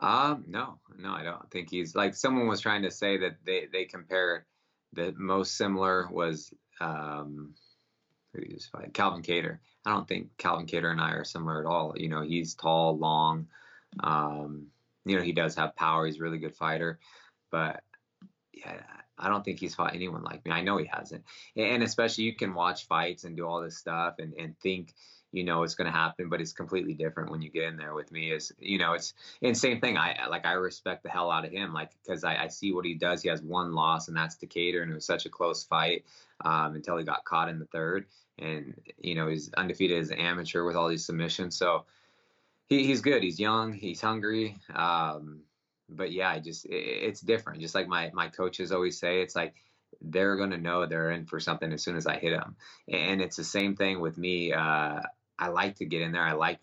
Um, 0.00 0.44
no, 0.48 0.78
no, 0.98 1.12
I 1.12 1.22
don't 1.22 1.48
think 1.50 1.70
he's 1.70 1.94
like 1.94 2.14
someone 2.14 2.48
was 2.48 2.60
trying 2.60 2.82
to 2.82 2.90
say 2.90 3.18
that 3.18 3.36
they 3.44 3.68
they 3.72 3.84
compare 3.84 4.46
the 4.92 5.14
most 5.16 5.56
similar 5.56 6.08
was 6.10 6.52
um 6.80 7.54
Calvin 8.92 9.22
Kattar. 9.22 9.58
I 9.84 9.90
don't 9.90 10.06
think 10.06 10.36
Calvin 10.38 10.66
Kattar 10.66 10.92
and 10.92 11.00
I 11.00 11.12
are 11.12 11.24
similar 11.24 11.60
at 11.60 11.66
all. 11.66 11.94
You 11.96 12.08
know, 12.08 12.22
he's 12.22 12.54
tall, 12.54 12.96
long. 12.96 13.48
Um, 14.00 14.68
you 15.04 15.16
know, 15.16 15.22
he 15.22 15.32
does 15.32 15.56
have 15.56 15.76
power. 15.76 16.06
He's 16.06 16.18
a 16.18 16.22
really 16.22 16.38
good 16.38 16.54
fighter, 16.54 16.98
but 17.50 17.82
yeah, 18.52 18.80
I 19.18 19.28
don't 19.28 19.44
think 19.44 19.60
he's 19.60 19.74
fought 19.74 19.94
anyone 19.94 20.22
like 20.22 20.44
me. 20.44 20.52
I 20.52 20.62
know 20.62 20.78
he 20.78 20.86
hasn't. 20.86 21.24
And 21.56 21.82
especially 21.82 22.24
you 22.24 22.34
can 22.34 22.54
watch 22.54 22.86
fights 22.86 23.24
and 23.24 23.36
do 23.36 23.46
all 23.46 23.60
this 23.60 23.78
stuff 23.78 24.14
and, 24.18 24.34
and 24.34 24.58
think 24.58 24.94
you 25.32 25.44
know 25.44 25.62
it's 25.62 25.74
going 25.74 25.90
to 25.90 25.98
happen 25.98 26.28
but 26.28 26.40
it's 26.40 26.52
completely 26.52 26.92
different 26.92 27.30
when 27.30 27.42
you 27.42 27.50
get 27.50 27.64
in 27.64 27.76
there 27.76 27.94
with 27.94 28.12
me 28.12 28.30
is 28.30 28.52
you 28.58 28.78
know 28.78 28.92
it's 28.92 29.14
and 29.40 29.56
same 29.56 29.80
thing 29.80 29.96
i 29.96 30.26
like 30.28 30.44
i 30.44 30.52
respect 30.52 31.02
the 31.02 31.08
hell 31.08 31.30
out 31.30 31.44
of 31.44 31.50
him 31.50 31.72
like 31.72 31.90
because 32.02 32.22
I, 32.22 32.36
I, 32.36 32.48
see 32.48 32.72
what 32.72 32.84
he 32.84 32.94
does 32.94 33.22
he 33.22 33.30
has 33.30 33.40
one 33.42 33.72
loss 33.72 34.08
and 34.08 34.16
that's 34.16 34.36
Kattar 34.36 34.82
and 34.82 34.92
it 34.92 34.94
was 34.94 35.06
such 35.06 35.24
a 35.24 35.30
close 35.30 35.64
fight 35.64 36.04
um, 36.44 36.74
until 36.74 36.98
he 36.98 37.04
got 37.04 37.24
caught 37.24 37.48
in 37.48 37.58
the 37.58 37.66
third 37.66 38.06
and 38.38 38.74
you 38.98 39.14
know 39.14 39.28
he's 39.28 39.52
undefeated 39.54 40.00
as 40.00 40.10
an 40.10 40.18
amateur 40.18 40.64
with 40.64 40.76
all 40.76 40.88
these 40.88 41.04
submissions 41.04 41.56
so 41.56 41.84
he, 42.68 42.84
he's 42.84 43.00
good 43.00 43.22
he's 43.22 43.40
young 43.40 43.72
he's 43.72 44.00
hungry 44.00 44.56
um, 44.74 45.40
but 45.88 46.12
yeah 46.12 46.30
I 46.30 46.38
just 46.38 46.64
it, 46.66 46.74
it's 46.74 47.20
different 47.20 47.60
just 47.60 47.74
like 47.74 47.88
my 47.88 48.10
my 48.14 48.28
coaches 48.28 48.72
always 48.72 48.98
say 48.98 49.20
it's 49.20 49.36
like 49.36 49.54
they're 50.00 50.36
to 50.50 50.58
know 50.58 50.86
they're 50.86 51.10
in 51.10 51.26
for 51.26 51.40
something 51.40 51.72
as 51.72 51.82
soon 51.82 51.96
as 51.96 52.06
I 52.06 52.16
hit 52.16 52.30
them. 52.30 52.56
And 52.88 53.20
it's 53.20 53.36
the 53.36 53.44
same 53.44 53.76
thing 53.76 54.00
with 54.00 54.18
me. 54.18 54.52
Uh, 54.52 55.00
I 55.38 55.48
like 55.48 55.76
to 55.76 55.84
get 55.84 56.02
in 56.02 56.12
there. 56.12 56.22
I 56.22 56.32
like 56.32 56.60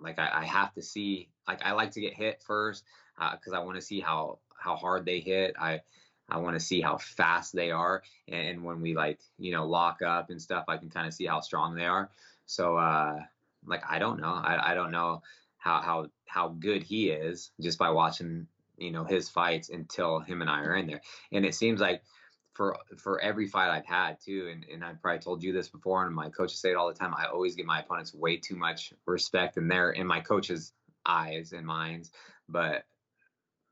like 0.00 0.18
I, 0.18 0.30
I 0.32 0.44
have 0.44 0.72
to 0.74 0.82
see 0.82 1.28
like 1.46 1.64
I 1.64 1.72
like 1.72 1.92
to 1.92 2.00
get 2.00 2.14
hit 2.14 2.42
first 2.42 2.84
because 3.16 3.52
uh, 3.52 3.56
I 3.56 3.64
want 3.64 3.76
to 3.76 3.82
see 3.82 4.00
how 4.00 4.38
how 4.56 4.76
hard 4.76 5.04
they 5.04 5.20
hit. 5.20 5.54
I 5.60 5.80
I 6.32 6.38
want 6.38 6.54
to 6.54 6.60
see 6.60 6.80
how 6.80 6.96
fast 6.98 7.52
they 7.52 7.70
are, 7.70 8.02
and 8.28 8.64
when 8.64 8.80
we 8.80 8.94
like 8.94 9.20
you 9.38 9.52
know 9.52 9.66
lock 9.66 10.02
up 10.02 10.30
and 10.30 10.40
stuff, 10.40 10.64
I 10.68 10.78
can 10.78 10.90
kind 10.90 11.06
of 11.06 11.14
see 11.14 11.26
how 11.26 11.40
strong 11.40 11.74
they 11.74 11.86
are. 11.86 12.10
So 12.46 12.76
uh, 12.76 13.20
like 13.66 13.82
I 13.88 13.98
don't 13.98 14.20
know, 14.20 14.32
I, 14.32 14.72
I 14.72 14.74
don't 14.74 14.90
know 14.90 15.22
how 15.58 15.82
how 15.82 16.06
how 16.26 16.48
good 16.48 16.82
he 16.82 17.10
is 17.10 17.50
just 17.60 17.78
by 17.78 17.90
watching 17.90 18.46
you 18.78 18.90
know 18.90 19.04
his 19.04 19.28
fights 19.28 19.68
until 19.70 20.20
him 20.20 20.40
and 20.40 20.50
I 20.50 20.60
are 20.62 20.76
in 20.76 20.86
there, 20.86 21.02
and 21.30 21.44
it 21.44 21.54
seems 21.54 21.80
like 21.80 22.02
for 22.54 22.76
for 22.98 23.20
every 23.20 23.46
fight 23.46 23.70
I've 23.70 23.86
had 23.86 24.20
too, 24.20 24.48
and, 24.52 24.64
and 24.72 24.84
I've 24.84 25.00
probably 25.00 25.20
told 25.20 25.42
you 25.42 25.52
this 25.52 25.68
before, 25.68 26.06
and 26.06 26.14
my 26.14 26.28
coaches 26.30 26.58
say 26.58 26.70
it 26.70 26.76
all 26.76 26.88
the 26.88 26.94
time. 26.94 27.14
I 27.14 27.26
always 27.26 27.54
give 27.54 27.66
my 27.66 27.80
opponents 27.80 28.14
way 28.14 28.36
too 28.36 28.56
much 28.56 28.92
respect, 29.06 29.56
and 29.56 29.70
they're 29.70 29.90
in 29.90 30.06
my 30.06 30.20
coaches' 30.20 30.72
eyes 31.06 31.52
and 31.52 31.66
minds. 31.66 32.10
But 32.48 32.84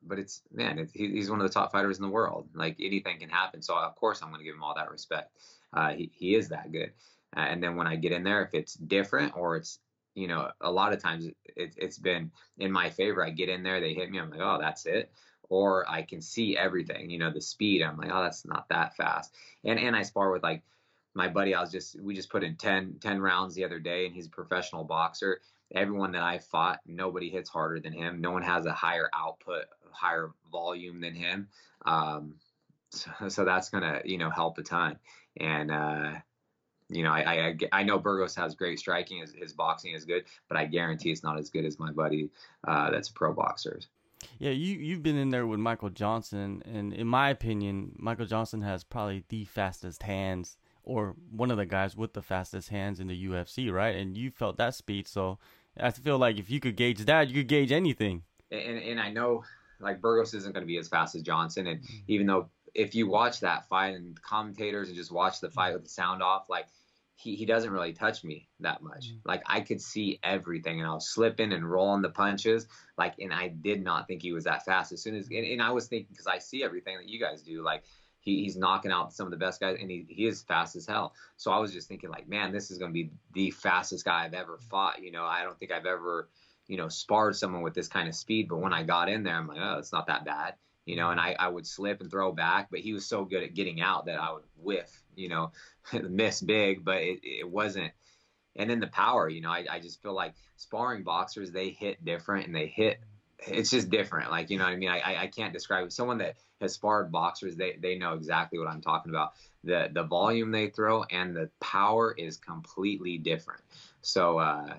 but 0.02 0.18
it's 0.18 0.42
man, 0.52 0.88
he, 0.92 1.08
he's 1.08 1.30
one 1.30 1.40
of 1.40 1.46
the 1.46 1.52
top 1.52 1.72
fighters 1.72 1.98
in 1.98 2.02
the 2.02 2.10
world. 2.10 2.48
Like 2.54 2.76
anything 2.80 3.18
can 3.18 3.28
happen, 3.28 3.62
so 3.62 3.76
of 3.76 3.94
course 3.96 4.22
I'm 4.22 4.28
going 4.28 4.40
to 4.40 4.44
give 4.44 4.54
him 4.54 4.62
all 4.62 4.74
that 4.74 4.90
respect. 4.90 5.32
Uh, 5.72 5.90
he 5.90 6.10
he 6.14 6.34
is 6.34 6.48
that 6.48 6.72
good. 6.72 6.92
Uh, 7.36 7.40
and 7.40 7.62
then 7.62 7.76
when 7.76 7.86
I 7.86 7.96
get 7.96 8.12
in 8.12 8.24
there, 8.24 8.42
if 8.42 8.54
it's 8.54 8.74
different 8.74 9.36
or 9.36 9.56
it's 9.56 9.78
you 10.14 10.28
know 10.28 10.50
a 10.60 10.70
lot 10.70 10.92
of 10.92 11.02
times 11.02 11.26
it, 11.56 11.74
it's 11.76 11.98
been 11.98 12.30
in 12.58 12.72
my 12.72 12.90
favor. 12.90 13.24
I 13.24 13.30
get 13.30 13.48
in 13.48 13.62
there, 13.62 13.80
they 13.80 13.94
hit 13.94 14.10
me, 14.10 14.18
I'm 14.18 14.30
like, 14.30 14.40
oh, 14.40 14.58
that's 14.60 14.86
it 14.86 15.10
or 15.50 15.84
I 15.90 16.02
can 16.02 16.22
see 16.22 16.56
everything, 16.56 17.10
you 17.10 17.18
know, 17.18 17.30
the 17.30 17.40
speed. 17.40 17.82
I'm 17.82 17.98
like, 17.98 18.10
oh, 18.10 18.22
that's 18.22 18.46
not 18.46 18.68
that 18.70 18.96
fast. 18.96 19.34
And 19.64 19.78
and 19.78 19.94
I 19.94 20.02
spar 20.02 20.30
with 20.30 20.42
like 20.42 20.62
my 21.14 21.28
buddy. 21.28 21.54
I 21.54 21.60
was 21.60 21.72
just 21.72 22.00
we 22.00 22.14
just 22.14 22.30
put 22.30 22.44
in 22.44 22.56
10, 22.56 22.96
10 23.00 23.20
rounds 23.20 23.54
the 23.54 23.64
other 23.64 23.80
day, 23.80 24.06
and 24.06 24.14
he's 24.14 24.26
a 24.26 24.30
professional 24.30 24.84
boxer. 24.84 25.40
Everyone 25.74 26.12
that 26.12 26.22
I 26.22 26.38
fought, 26.38 26.80
nobody 26.86 27.30
hits 27.30 27.48
harder 27.48 27.80
than 27.80 27.92
him. 27.92 28.20
No 28.20 28.32
one 28.32 28.42
has 28.42 28.66
a 28.66 28.72
higher 28.72 29.08
output, 29.14 29.64
higher 29.92 30.32
volume 30.50 31.00
than 31.00 31.14
him. 31.14 31.48
Um, 31.86 32.34
so, 32.90 33.10
so 33.28 33.44
that's 33.44 33.68
gonna 33.68 34.00
you 34.04 34.18
know 34.18 34.30
help 34.30 34.58
a 34.58 34.62
ton. 34.62 34.98
And 35.38 35.70
uh, 35.70 36.12
you 36.88 37.04
know, 37.04 37.12
I, 37.12 37.20
I, 37.20 37.56
I 37.72 37.82
know 37.84 37.98
Burgos 37.98 38.34
has 38.34 38.54
great 38.54 38.78
striking. 38.78 39.20
His, 39.20 39.32
his 39.32 39.52
boxing 39.52 39.94
is 39.94 40.04
good, 40.04 40.24
but 40.48 40.56
I 40.56 40.66
guarantee 40.66 41.12
it's 41.12 41.22
not 41.22 41.38
as 41.38 41.48
good 41.48 41.64
as 41.64 41.78
my 41.78 41.92
buddy 41.92 42.30
uh, 42.66 42.90
that's 42.90 43.08
a 43.08 43.12
pro 43.12 43.32
boxer. 43.32 43.80
Yeah, 44.38 44.50
you 44.50 44.76
you've 44.76 45.02
been 45.02 45.16
in 45.16 45.30
there 45.30 45.46
with 45.46 45.60
Michael 45.60 45.88
Johnson, 45.88 46.62
and 46.66 46.92
in 46.92 47.06
my 47.06 47.30
opinion, 47.30 47.92
Michael 47.96 48.26
Johnson 48.26 48.60
has 48.62 48.84
probably 48.84 49.24
the 49.28 49.44
fastest 49.44 50.02
hands, 50.02 50.58
or 50.82 51.14
one 51.30 51.50
of 51.50 51.56
the 51.56 51.64
guys 51.64 51.96
with 51.96 52.12
the 52.12 52.22
fastest 52.22 52.68
hands 52.68 53.00
in 53.00 53.06
the 53.06 53.26
UFC, 53.26 53.72
right? 53.72 53.96
And 53.96 54.18
you 54.18 54.30
felt 54.30 54.58
that 54.58 54.74
speed, 54.74 55.08
so 55.08 55.38
I 55.78 55.90
feel 55.90 56.18
like 56.18 56.38
if 56.38 56.50
you 56.50 56.60
could 56.60 56.76
gauge 56.76 57.04
that, 57.04 57.28
you 57.28 57.34
could 57.42 57.48
gauge 57.48 57.72
anything. 57.72 58.22
And 58.50 58.78
and 58.78 59.00
I 59.00 59.10
know 59.10 59.44
like 59.80 60.00
Burgos 60.00 60.34
isn't 60.34 60.52
going 60.52 60.62
to 60.62 60.66
be 60.66 60.78
as 60.78 60.88
fast 60.88 61.14
as 61.14 61.22
Johnson, 61.22 61.66
and 61.66 61.80
mm-hmm. 61.80 61.96
even 62.08 62.26
though 62.26 62.48
if 62.74 62.94
you 62.94 63.08
watch 63.08 63.40
that 63.40 63.68
fight 63.68 63.94
and 63.94 64.20
commentators 64.22 64.88
and 64.88 64.96
just 64.96 65.10
watch 65.10 65.40
the 65.40 65.50
fight 65.50 65.72
with 65.72 65.82
the 65.82 65.88
sound 65.88 66.22
off, 66.22 66.48
like 66.48 66.66
he, 67.16 67.34
he 67.36 67.44
doesn't 67.44 67.70
really 67.70 67.92
touch 67.92 68.24
me 68.24 68.48
that 68.60 68.82
much. 68.82 69.08
Mm-hmm. 69.08 69.28
Like 69.28 69.42
I 69.46 69.60
could 69.60 69.80
see 69.80 70.18
everything 70.22 70.80
and 70.80 70.88
I 70.88 70.94
was 70.94 71.08
slipping 71.08 71.52
and 71.52 71.70
rolling 71.70 72.02
the 72.02 72.08
punches. 72.08 72.66
Like, 72.96 73.14
and 73.18 73.32
I 73.32 73.48
did 73.48 73.82
not 73.82 74.06
think 74.06 74.22
he 74.22 74.32
was 74.32 74.44
that 74.44 74.64
fast 74.64 74.92
as 74.92 75.02
soon 75.02 75.16
as, 75.16 75.28
and, 75.28 75.44
and 75.44 75.60
I 75.60 75.70
was 75.70 75.86
thinking, 75.86 76.16
cause 76.16 76.26
I 76.26 76.38
see 76.38 76.64
everything 76.64 76.96
that 76.96 77.08
you 77.08 77.20
guys 77.20 77.42
do. 77.42 77.62
Like 77.62 77.84
he, 78.20 78.42
he's 78.42 78.56
knocking 78.56 78.92
out 78.92 79.12
some 79.12 79.26
of 79.26 79.30
the 79.30 79.36
best 79.36 79.60
guys 79.60 79.78
and 79.80 79.90
he, 79.90 80.06
he 80.08 80.26
is 80.26 80.42
fast 80.42 80.76
as 80.76 80.86
hell. 80.86 81.14
So 81.36 81.50
I 81.50 81.58
was 81.58 81.72
just 81.72 81.88
thinking 81.88 82.10
like, 82.10 82.28
man, 82.28 82.52
this 82.52 82.70
is 82.70 82.78
going 82.78 82.90
to 82.90 82.94
be 82.94 83.10
the 83.32 83.50
fastest 83.50 84.04
guy 84.04 84.24
I've 84.24 84.34
ever 84.34 84.58
fought. 84.58 85.02
You 85.02 85.12
know, 85.12 85.24
I 85.24 85.42
don't 85.42 85.58
think 85.58 85.72
I've 85.72 85.86
ever, 85.86 86.28
you 86.68 86.76
know, 86.76 86.88
sparred 86.88 87.36
someone 87.36 87.62
with 87.62 87.74
this 87.74 87.88
kind 87.88 88.08
of 88.08 88.14
speed, 88.14 88.48
but 88.48 88.58
when 88.58 88.72
I 88.72 88.82
got 88.82 89.08
in 89.08 89.22
there, 89.22 89.34
I'm 89.34 89.48
like, 89.48 89.58
oh, 89.60 89.78
it's 89.78 89.92
not 89.92 90.06
that 90.06 90.24
bad 90.24 90.54
you 90.90 90.96
know, 90.96 91.10
and 91.10 91.20
I, 91.20 91.36
I 91.38 91.48
would 91.48 91.66
slip 91.66 92.00
and 92.00 92.10
throw 92.10 92.32
back, 92.32 92.68
but 92.70 92.80
he 92.80 92.92
was 92.92 93.06
so 93.06 93.24
good 93.24 93.44
at 93.44 93.54
getting 93.54 93.80
out 93.80 94.06
that 94.06 94.20
I 94.20 94.32
would 94.32 94.42
whiff, 94.56 94.90
you 95.14 95.28
know, 95.28 95.52
miss 95.92 96.40
big, 96.40 96.84
but 96.84 96.96
it, 96.96 97.20
it 97.22 97.48
wasn't. 97.48 97.92
And 98.56 98.68
then 98.68 98.80
the 98.80 98.88
power, 98.88 99.28
you 99.28 99.40
know, 99.40 99.50
I, 99.50 99.64
I 99.70 99.78
just 99.78 100.02
feel 100.02 100.14
like 100.14 100.34
sparring 100.56 101.04
boxers, 101.04 101.52
they 101.52 101.70
hit 101.70 102.04
different 102.04 102.46
and 102.46 102.54
they 102.54 102.66
hit, 102.66 102.98
it's 103.46 103.70
just 103.70 103.90
different. 103.90 104.30
Like, 104.30 104.50
you 104.50 104.58
know 104.58 104.64
what 104.64 104.72
I 104.72 104.76
mean? 104.76 104.90
I, 104.90 105.22
I 105.22 105.26
can't 105.26 105.52
describe 105.52 105.86
it. 105.86 105.92
Someone 105.92 106.18
that 106.18 106.36
has 106.60 106.74
sparred 106.74 107.10
boxers, 107.10 107.56
they, 107.56 107.76
they 107.80 107.96
know 107.96 108.14
exactly 108.14 108.58
what 108.58 108.68
I'm 108.68 108.80
talking 108.80 109.10
about. 109.10 109.32
The, 109.64 109.88
the 109.92 110.04
volume 110.04 110.50
they 110.50 110.68
throw 110.68 111.04
and 111.04 111.34
the 111.34 111.50
power 111.60 112.14
is 112.16 112.36
completely 112.36 113.18
different. 113.18 113.62
So, 114.02 114.38
uh, 114.38 114.74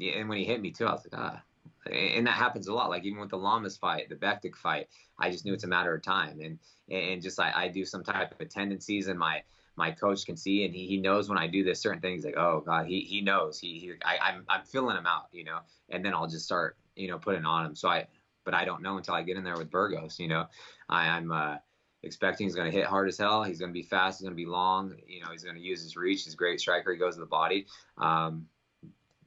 and 0.00 0.28
when 0.28 0.38
he 0.38 0.44
hit 0.44 0.60
me 0.60 0.70
too, 0.70 0.86
I 0.86 0.92
was 0.92 1.06
like, 1.10 1.20
ah, 1.20 1.42
and 1.90 2.26
that 2.26 2.36
happens 2.36 2.68
a 2.68 2.74
lot. 2.74 2.90
Like 2.90 3.04
even 3.04 3.20
with 3.20 3.30
the 3.30 3.38
Lamas 3.38 3.76
fight, 3.76 4.08
the 4.08 4.14
Bektic 4.14 4.56
fight, 4.56 4.88
I 5.18 5.30
just 5.30 5.44
knew 5.44 5.54
it's 5.54 5.64
a 5.64 5.68
matter 5.68 5.94
of 5.94 6.02
time. 6.02 6.40
And 6.40 6.58
and 6.90 7.22
just 7.22 7.40
I, 7.40 7.52
I 7.54 7.68
do 7.68 7.84
some 7.84 8.04
type 8.04 8.40
of 8.40 8.48
tendencies, 8.48 9.08
and 9.08 9.18
my 9.18 9.42
my 9.76 9.92
coach 9.92 10.26
can 10.26 10.36
see, 10.36 10.64
and 10.64 10.74
he, 10.74 10.86
he 10.86 10.96
knows 10.98 11.28
when 11.28 11.38
I 11.38 11.46
do 11.46 11.64
this 11.64 11.80
certain 11.80 12.00
things. 12.00 12.24
Like 12.24 12.36
oh 12.36 12.62
god, 12.64 12.86
he 12.86 13.00
he 13.00 13.20
knows. 13.20 13.58
He, 13.58 13.78
he 13.78 13.92
I, 14.04 14.18
I'm 14.18 14.44
I'm 14.48 14.64
filling 14.64 14.96
him 14.96 15.06
out, 15.06 15.26
you 15.32 15.44
know. 15.44 15.60
And 15.88 16.04
then 16.04 16.14
I'll 16.14 16.28
just 16.28 16.44
start 16.44 16.76
you 16.98 17.08
know 17.08 17.18
putting 17.18 17.44
on 17.44 17.66
him. 17.66 17.74
So 17.74 17.88
I 17.88 18.06
but 18.44 18.54
I 18.54 18.64
don't 18.64 18.82
know 18.82 18.96
until 18.96 19.14
I 19.14 19.22
get 19.22 19.36
in 19.36 19.44
there 19.44 19.56
with 19.56 19.70
Burgos. 19.70 20.18
You 20.18 20.28
know, 20.28 20.46
I, 20.88 21.08
I'm. 21.08 21.32
uh 21.32 21.56
expecting 22.02 22.46
he's 22.46 22.54
going 22.54 22.70
to 22.70 22.76
hit 22.76 22.86
hard 22.86 23.08
as 23.08 23.18
hell. 23.18 23.42
He's 23.42 23.58
going 23.58 23.70
to 23.70 23.74
be 23.74 23.82
fast. 23.82 24.18
He's 24.18 24.24
going 24.24 24.36
to 24.36 24.40
be 24.40 24.46
long. 24.46 24.94
You 25.06 25.20
know, 25.20 25.30
he's 25.32 25.42
going 25.42 25.56
to 25.56 25.62
use 25.62 25.82
his 25.82 25.96
reach. 25.96 26.24
He's 26.24 26.34
a 26.34 26.36
great 26.36 26.60
striker. 26.60 26.92
He 26.92 26.98
goes 26.98 27.14
to 27.14 27.20
the 27.20 27.26
body. 27.26 27.66
Um, 27.96 28.46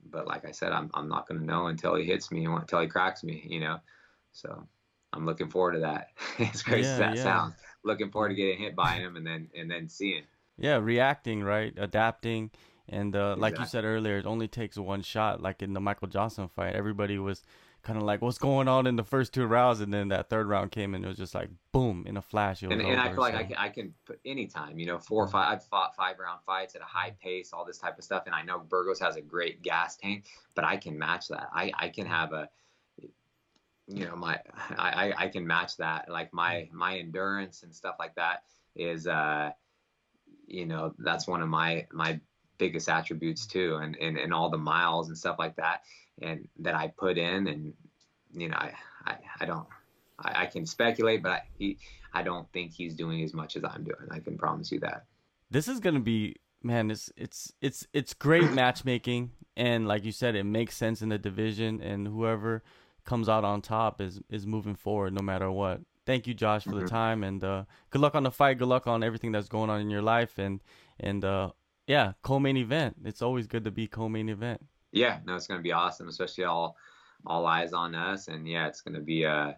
but 0.09 0.27
like 0.27 0.45
I 0.45 0.51
said, 0.51 0.71
I'm 0.71 0.89
I'm 0.93 1.07
not 1.07 1.27
going 1.27 1.39
to 1.39 1.45
know 1.45 1.67
until 1.67 1.95
he 1.95 2.05
hits 2.05 2.31
me, 2.31 2.45
until 2.45 2.81
he 2.81 2.87
cracks 2.87 3.23
me. 3.23 3.45
You 3.47 3.59
know, 3.59 3.77
so 4.31 4.67
I'm 5.13 5.25
looking 5.25 5.49
forward 5.49 5.73
to 5.73 5.79
that. 5.79 6.09
as 6.39 6.63
crazy 6.63 6.87
yeah, 6.87 6.93
as 6.93 6.99
that 6.99 7.15
yeah. 7.17 7.23
sounds, 7.23 7.55
looking 7.83 8.09
forward 8.09 8.29
to 8.29 8.35
getting 8.35 8.59
hit 8.59 8.75
by 8.75 8.93
him 8.93 9.15
and 9.15 9.25
then 9.25 9.49
and 9.55 9.69
then 9.69 9.89
seeing. 9.89 10.23
Yeah, 10.57 10.77
reacting 10.77 11.43
right, 11.43 11.73
adapting, 11.77 12.51
and 12.91 13.15
uh, 13.15 13.19
exactly. 13.19 13.41
like 13.41 13.59
you 13.59 13.65
said 13.65 13.85
earlier, 13.85 14.17
it 14.17 14.25
only 14.25 14.47
takes 14.47 14.77
one 14.77 15.01
shot. 15.01 15.41
Like 15.41 15.61
in 15.61 15.73
the 15.73 15.79
Michael 15.79 16.07
Johnson 16.07 16.49
fight, 16.49 16.75
everybody 16.75 17.17
was 17.17 17.41
kind 17.83 17.97
of 17.97 18.03
like 18.03 18.21
what's 18.21 18.37
going 18.37 18.67
on 18.67 18.85
in 18.85 18.95
the 18.95 19.03
first 19.03 19.33
two 19.33 19.45
rounds, 19.45 19.81
and 19.81 19.93
then 19.93 20.09
that 20.09 20.29
third 20.29 20.47
round 20.47 20.71
came 20.71 20.93
and 20.93 21.03
it 21.03 21.07
was 21.07 21.17
just 21.17 21.33
like 21.33 21.49
boom 21.71 22.03
in 22.05 22.17
a 22.17 22.21
flash. 22.21 22.61
and, 22.61 22.73
and 22.73 22.99
I 22.99 23.07
feel 23.07 23.15
so. 23.15 23.21
like 23.21 23.35
I 23.35 23.43
can, 23.43 23.55
I 23.57 23.69
can 23.69 23.93
put 24.05 24.19
any 24.25 24.45
time, 24.45 24.77
you 24.77 24.85
know, 24.85 24.99
four 24.99 25.23
or 25.23 25.27
five. 25.27 25.53
I've 25.53 25.65
fought 25.65 25.95
five 25.95 26.19
round 26.19 26.41
fights 26.45 26.75
at 26.75 26.81
a 26.81 26.85
high 26.85 27.15
pace, 27.21 27.51
all 27.53 27.65
this 27.65 27.77
type 27.77 27.97
of 27.97 28.03
stuff, 28.03 28.23
and 28.25 28.35
I 28.35 28.43
know 28.43 28.59
Burgos 28.59 28.99
has 28.99 29.15
a 29.15 29.21
great 29.21 29.63
gas 29.63 29.95
tank, 29.95 30.25
but 30.53 30.65
I 30.65 30.77
can 30.77 30.99
match 30.99 31.29
that. 31.29 31.49
I 31.53 31.71
I 31.77 31.89
can 31.89 32.05
have 32.05 32.33
a 32.33 32.49
you 33.87 34.05
know 34.05 34.15
my 34.15 34.39
I, 34.77 35.13
I 35.17 35.27
can 35.27 35.45
match 35.45 35.77
that 35.77 36.09
like 36.09 36.33
my 36.33 36.69
my 36.71 36.97
endurance 36.97 37.63
and 37.63 37.73
stuff 37.73 37.95
like 37.99 38.15
that 38.15 38.43
is 38.75 39.07
uh 39.07 39.51
you 40.47 40.65
know 40.65 40.93
that's 40.99 41.27
one 41.27 41.41
of 41.41 41.49
my 41.49 41.87
my 41.91 42.19
biggest 42.61 42.87
attributes 42.87 43.47
too 43.47 43.79
and, 43.81 43.95
and 43.97 44.17
and 44.17 44.31
all 44.31 44.49
the 44.51 44.57
miles 44.57 45.07
and 45.09 45.17
stuff 45.17 45.37
like 45.39 45.55
that 45.55 45.81
and 46.21 46.47
that 46.59 46.75
I 46.75 46.87
put 46.87 47.17
in, 47.17 47.47
and 47.47 47.73
you 48.33 48.49
know, 48.49 48.57
I 48.57 48.73
I, 49.05 49.15
I 49.41 49.45
don't. 49.45 49.67
I, 50.19 50.43
I 50.43 50.45
can 50.45 50.65
speculate, 50.65 51.23
but 51.23 51.31
I, 51.31 51.41
he, 51.57 51.77
I 52.13 52.23
don't 52.23 52.51
think 52.53 52.73
he's 52.73 52.93
doing 52.93 53.23
as 53.23 53.33
much 53.33 53.55
as 53.55 53.63
I'm 53.63 53.83
doing. 53.83 54.07
I 54.11 54.19
can 54.19 54.37
promise 54.37 54.71
you 54.71 54.79
that. 54.81 55.05
This 55.49 55.67
is 55.67 55.79
gonna 55.79 55.99
be 55.99 56.35
man 56.63 56.91
it's 56.91 57.11
it's 57.17 57.51
it's 57.59 57.87
it's 57.91 58.13
great 58.13 58.51
matchmaking 58.53 59.31
and 59.57 59.87
like 59.87 60.05
you 60.05 60.11
said 60.11 60.35
it 60.35 60.43
makes 60.43 60.77
sense 60.77 61.01
in 61.01 61.09
the 61.09 61.17
division 61.17 61.81
and 61.81 62.07
whoever 62.07 62.61
comes 63.03 63.27
out 63.27 63.43
on 63.43 63.63
top 63.63 63.99
is 63.99 64.21
is 64.29 64.45
moving 64.45 64.75
forward 64.75 65.11
no 65.11 65.23
matter 65.23 65.49
what 65.49 65.81
thank 66.05 66.27
you 66.27 66.35
josh 66.35 66.63
for 66.63 66.69
mm-hmm. 66.69 66.81
the 66.81 66.87
time 66.87 67.23
and 67.23 67.43
uh, 67.43 67.63
good 67.89 67.99
luck 67.99 68.13
on 68.13 68.21
the 68.21 68.29
fight 68.29 68.59
good 68.59 68.67
luck 68.67 68.85
on 68.85 69.01
everything 69.01 69.31
that's 69.31 69.49
going 69.49 69.71
on 69.71 69.81
in 69.81 69.89
your 69.89 70.03
life 70.03 70.37
and 70.37 70.61
and 70.99 71.25
uh, 71.25 71.49
yeah 71.91 72.13
co-main 72.21 72.57
event 72.57 72.95
it's 73.05 73.21
always 73.21 73.47
good 73.47 73.63
to 73.63 73.71
be 73.71 73.87
co-main 73.87 74.29
event 74.29 74.61
yeah, 74.91 75.19
no, 75.25 75.35
it's 75.35 75.47
to 75.47 75.59
be 75.59 75.71
awesome, 75.71 76.07
especially 76.07 76.43
all 76.43 76.75
all 77.25 77.45
eyes 77.45 77.71
on 77.71 77.95
us, 77.95 78.27
and 78.27 78.47
yeah, 78.47 78.67
it's 78.67 78.81
to 78.81 78.99
be 78.99 79.25
uh, 79.25 79.53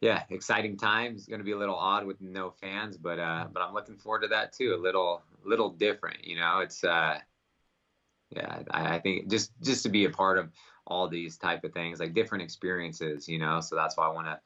yeah 0.00 0.22
exciting 0.30 0.76
time. 0.76 1.14
It's 1.14 1.26
to 1.26 1.38
be 1.38 1.52
a 1.52 1.58
little 1.58 1.76
odd 1.76 2.06
with 2.06 2.20
no 2.20 2.50
fans, 2.50 2.96
but 2.96 3.18
uh, 3.18 3.46
but 3.52 3.62
I'm 3.62 3.74
looking 3.74 3.96
forward 3.96 4.22
to 4.22 4.28
that 4.28 4.52
too. 4.52 4.74
A 4.74 4.80
little 4.80 5.22
little 5.44 5.70
different, 5.70 6.24
you 6.24 6.36
know. 6.36 6.60
It's 6.60 6.84
uh, 6.84 7.18
yeah, 8.30 8.62
I, 8.70 8.96
I 8.96 8.98
think 8.98 9.30
just 9.30 9.52
just 9.62 9.82
to 9.82 9.88
be 9.88 10.06
a 10.06 10.10
part 10.10 10.38
of 10.38 10.50
all 10.86 11.06
these 11.06 11.36
type 11.36 11.64
of 11.64 11.72
things, 11.72 12.00
like 12.00 12.14
different 12.14 12.42
experiences, 12.42 13.28
you 13.28 13.38
know. 13.38 13.60
So 13.60 13.76
that's 13.76 13.96
why 13.96 14.06
I 14.06 14.12
want 14.12 14.26
to, 14.26 14.40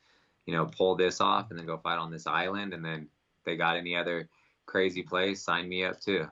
you 0.46 0.56
know, 0.56 0.66
pull 0.66 0.96
this 0.96 1.20
off 1.20 1.50
and 1.50 1.58
then 1.58 1.66
go 1.66 1.78
fight 1.78 1.98
on 1.98 2.10
this 2.10 2.26
island, 2.26 2.74
and 2.74 2.84
then 2.84 3.08
if 3.38 3.44
they 3.44 3.56
got 3.56 3.76
any 3.76 3.94
other 3.94 4.28
crazy 4.66 5.02
place, 5.02 5.40
sign 5.40 5.68
me 5.68 5.84
up 5.84 6.00
too. 6.00 6.26